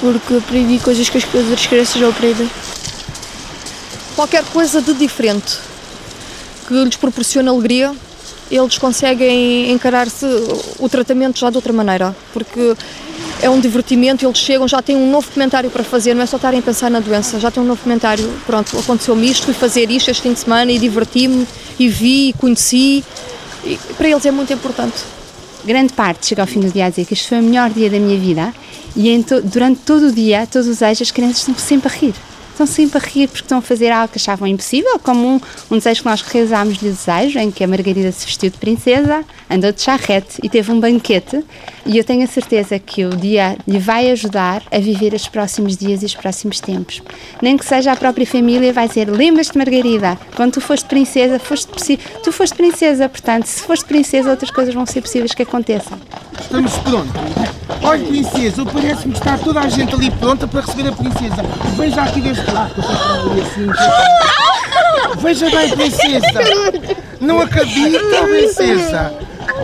porque 0.00 0.38
aprendi 0.38 0.80
coisas 0.80 1.08
que 1.08 1.18
as 1.18 1.24
outras 1.34 1.66
crianças 1.66 2.00
não 2.00 2.08
aprendem. 2.08 2.50
Qualquer 4.16 4.42
coisa 4.46 4.82
de 4.82 4.92
diferente 4.92 5.56
que 6.66 6.74
lhes 6.82 6.96
proporciona 6.96 7.52
alegria, 7.52 7.94
eles 8.50 8.76
conseguem 8.76 9.70
encarar-se 9.70 10.26
o 10.80 10.88
tratamento 10.88 11.38
já 11.38 11.48
de 11.48 11.56
outra 11.56 11.72
maneira, 11.72 12.14
porque 12.32 12.74
é 13.42 13.50
um 13.50 13.58
divertimento, 13.58 14.24
eles 14.24 14.38
chegam, 14.38 14.66
já 14.68 14.80
têm 14.80 14.96
um 14.96 15.10
novo 15.10 15.30
comentário 15.30 15.68
para 15.68 15.82
fazer, 15.82 16.14
não 16.14 16.22
é 16.22 16.26
só 16.26 16.36
estarem 16.36 16.60
a 16.60 16.62
pensar 16.62 16.88
na 16.88 17.00
doença, 17.00 17.40
já 17.40 17.50
têm 17.50 17.62
um 17.62 17.66
novo 17.66 17.82
comentário, 17.82 18.32
pronto, 18.46 18.78
aconteceu-me 18.78 19.28
isto, 19.28 19.44
fui 19.44 19.54
fazer 19.54 19.90
isto 19.90 20.10
este 20.10 20.22
fim 20.22 20.32
de 20.32 20.38
semana 20.38 20.70
e 20.70 20.78
diverti-me, 20.78 21.46
e 21.76 21.88
vi, 21.88 22.28
e 22.28 22.32
conheci, 22.34 23.04
e 23.64 23.76
para 23.98 24.08
eles 24.08 24.24
é 24.24 24.30
muito 24.30 24.52
importante. 24.52 25.02
Grande 25.64 25.92
parte 25.92 26.26
chega 26.26 26.42
ao 26.42 26.46
fim 26.46 26.60
do 26.60 26.70
dia 26.70 26.86
a 26.86 26.90
dizer 26.90 27.04
que 27.04 27.14
este 27.14 27.28
foi 27.28 27.40
o 27.40 27.42
melhor 27.42 27.70
dia 27.70 27.90
da 27.90 27.98
minha 27.98 28.18
vida 28.18 28.54
e 28.96 29.22
to, 29.22 29.42
durante 29.42 29.80
todo 29.80 30.08
o 30.08 30.12
dia, 30.12 30.46
todos 30.46 30.68
os 30.68 30.78
dias, 30.78 31.02
as 31.02 31.10
crianças 31.10 31.38
estão 31.38 31.54
sempre 31.56 31.88
a 31.88 31.96
rir 31.96 32.14
estão 32.52 32.66
sempre 32.66 32.98
a 32.98 33.00
rir 33.00 33.28
porque 33.28 33.44
estão 33.44 33.58
a 33.58 33.62
fazer 33.62 33.90
algo 33.90 34.12
que 34.12 34.18
achavam 34.18 34.46
impossível, 34.46 34.98
como 34.98 35.26
um, 35.36 35.40
um 35.70 35.78
desejo 35.78 36.02
que 36.02 36.08
nós 36.08 36.22
realizámos-lhe 36.22 36.88
o 36.88 36.92
desejo, 36.92 37.38
em 37.38 37.50
que 37.50 37.64
a 37.64 37.66
Margarida 37.66 38.12
se 38.12 38.26
vestiu 38.26 38.50
de 38.50 38.58
princesa, 38.58 39.24
andou 39.50 39.72
de 39.72 39.82
charrete 39.82 40.38
e 40.42 40.48
teve 40.48 40.70
um 40.70 40.80
banquete. 40.80 41.44
E 41.84 41.98
eu 41.98 42.04
tenho 42.04 42.22
a 42.22 42.26
certeza 42.26 42.78
que 42.78 43.04
o 43.04 43.10
dia 43.10 43.56
lhe 43.66 43.78
vai 43.78 44.10
ajudar 44.10 44.62
a 44.70 44.78
viver 44.78 45.14
os 45.14 45.26
próximos 45.26 45.76
dias 45.76 46.02
e 46.02 46.06
os 46.06 46.14
próximos 46.14 46.60
tempos. 46.60 47.02
Nem 47.40 47.56
que 47.56 47.64
seja 47.64 47.92
a 47.92 47.96
própria 47.96 48.26
família, 48.26 48.72
vai 48.72 48.88
dizer: 48.88 49.10
Lembras-te, 49.10 49.58
Margarida, 49.58 50.18
quando 50.36 50.52
tu 50.52 50.60
foste 50.60 50.86
princesa, 50.86 51.38
foste 51.38 51.98
tu 52.22 52.32
foste 52.32 52.54
princesa, 52.54 53.08
portanto, 53.08 53.46
se 53.46 53.62
foste 53.62 53.84
princesa, 53.84 54.30
outras 54.30 54.50
coisas 54.50 54.74
vão 54.74 54.86
ser 54.86 55.02
possíveis 55.02 55.34
que 55.34 55.42
aconteçam. 55.42 55.98
Estamos 56.40 56.76
prontos. 56.78 57.61
Olha, 57.82 58.04
princesa, 58.04 58.64
parece-me 58.64 59.12
que 59.12 59.18
está 59.18 59.38
toda 59.38 59.60
a 59.60 59.68
gente 59.68 59.94
ali 59.94 60.10
pronta 60.10 60.46
para 60.46 60.60
receber 60.60 60.88
a 60.88 60.92
princesa. 60.92 61.42
Veja 61.76 62.02
aqui 62.02 62.20
deste 62.20 62.50
lado. 62.50 62.74
Assim, 62.80 63.68
Veja 65.18 65.50
bem, 65.50 65.70
princesa. 65.70 66.26
Não 67.20 67.40
acredito, 67.40 67.98
princesa. 68.24 69.14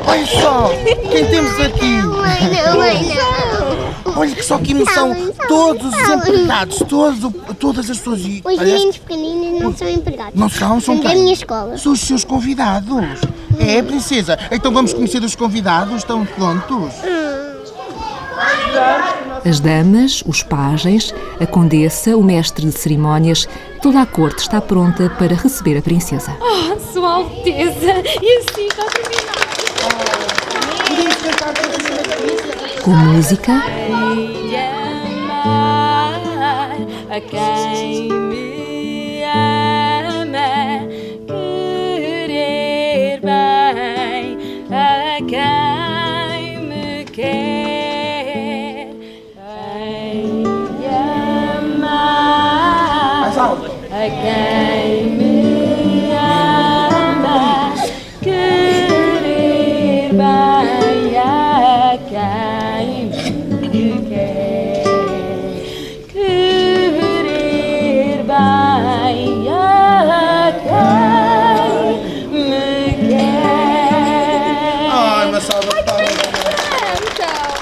Olha 0.07 0.27
só, 0.27 0.71
quem 1.11 1.27
temos 1.27 1.61
aqui? 1.61 1.99
Olha 4.17 4.35
que 4.35 4.43
só 4.43 4.59
que 4.59 4.73
emoção. 4.73 5.15
Todos 5.47 5.95
os 5.95 6.09
empregados, 6.09 6.79
todos, 6.89 7.33
todas 7.59 7.91
as 7.91 7.99
pessoas. 7.99 8.21
Os 8.21 8.59
meninos 8.59 8.99
pequeninos 8.99 9.63
não 9.63 9.77
são 9.77 9.89
empregados. 9.89 10.35
Não 10.35 10.49
são, 10.49 10.81
são 10.81 11.01
da 11.01 11.11
minha 11.11 11.33
escola. 11.33 11.79
São 11.79 11.93
os 11.93 12.01
seus 12.01 12.25
convidados. 12.25 13.21
É, 13.59 13.83
princesa. 13.83 14.39
Então 14.51 14.73
vamos 14.73 14.93
conhecer 14.93 15.23
os 15.23 15.37
convidados. 15.37 15.99
Estão 15.99 16.25
prontos? 16.25 16.95
As 19.45 19.61
damas, 19.61 20.23
os 20.27 20.43
pajens, 20.43 21.15
a 21.41 21.47
condessa, 21.47 22.17
o 22.17 22.23
mestre 22.23 22.67
de 22.67 22.73
cerimónias, 22.73 23.49
toda 23.83 24.03
a 24.03 24.07
corte 24.07 24.41
está 24.41 24.61
pronta 24.61 25.09
para 25.11 25.35
receber 25.35 25.79
a 25.79 25.83
princesa. 25.83 26.37
Oh, 26.41 26.79
Sua 26.93 27.15
Alteza! 27.15 28.03
E 28.23 28.39
assim 28.39 28.67
está 28.67 28.85
terminado. 28.85 29.39
Com 32.83 32.91
música, 32.91 33.63
A 37.11 37.21
quem 37.21 38.13
me 38.13 38.58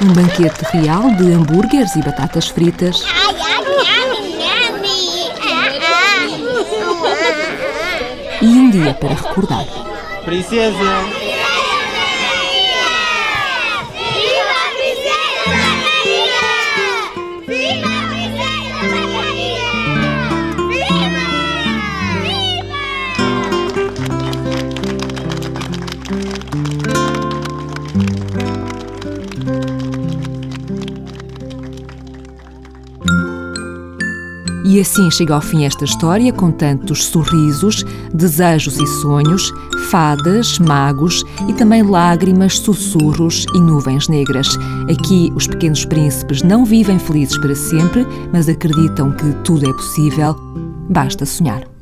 um 0.03 0.13
banquete 0.13 0.65
real 0.73 1.11
de 1.17 1.33
hambúrgueres 1.33 1.97
e 1.97 2.03
batatas 2.03 2.49
fritas, 2.49 3.03
e 8.43 8.47
um 8.47 8.71
dia 8.71 8.95
para 8.95 9.15
recordar. 9.15 9.65
Princesa. 10.25 11.26
E 34.77 34.81
assim 34.81 35.11
chega 35.11 35.35
ao 35.35 35.41
fim 35.41 35.65
esta 35.65 35.87
história 35.87 36.31
com 36.35 36.51
tantos 36.51 37.07
sorrisos, 37.07 37.83
desejos 38.13 38.77
e 38.77 38.87
sonhos, 38.87 39.51
fadas, 39.91 40.59
magos 40.59 41.25
e 41.49 41.55
também 41.55 41.83
lágrimas, 41.83 42.59
sussurros 42.59 43.47
e 43.55 43.59
nuvens 43.59 44.07
negras. 44.07 44.47
Aqui 44.91 45.33
os 45.35 45.47
pequenos 45.47 45.87
príncipes 45.87 46.43
não 46.43 46.63
vivem 46.63 46.99
felizes 46.99 47.39
para 47.39 47.55
sempre, 47.55 48.07
mas 48.31 48.51
acreditam 48.51 49.13
que 49.13 49.33
tudo 49.45 49.67
é 49.67 49.73
possível. 49.73 50.37
Basta 50.91 51.25
sonhar. 51.25 51.76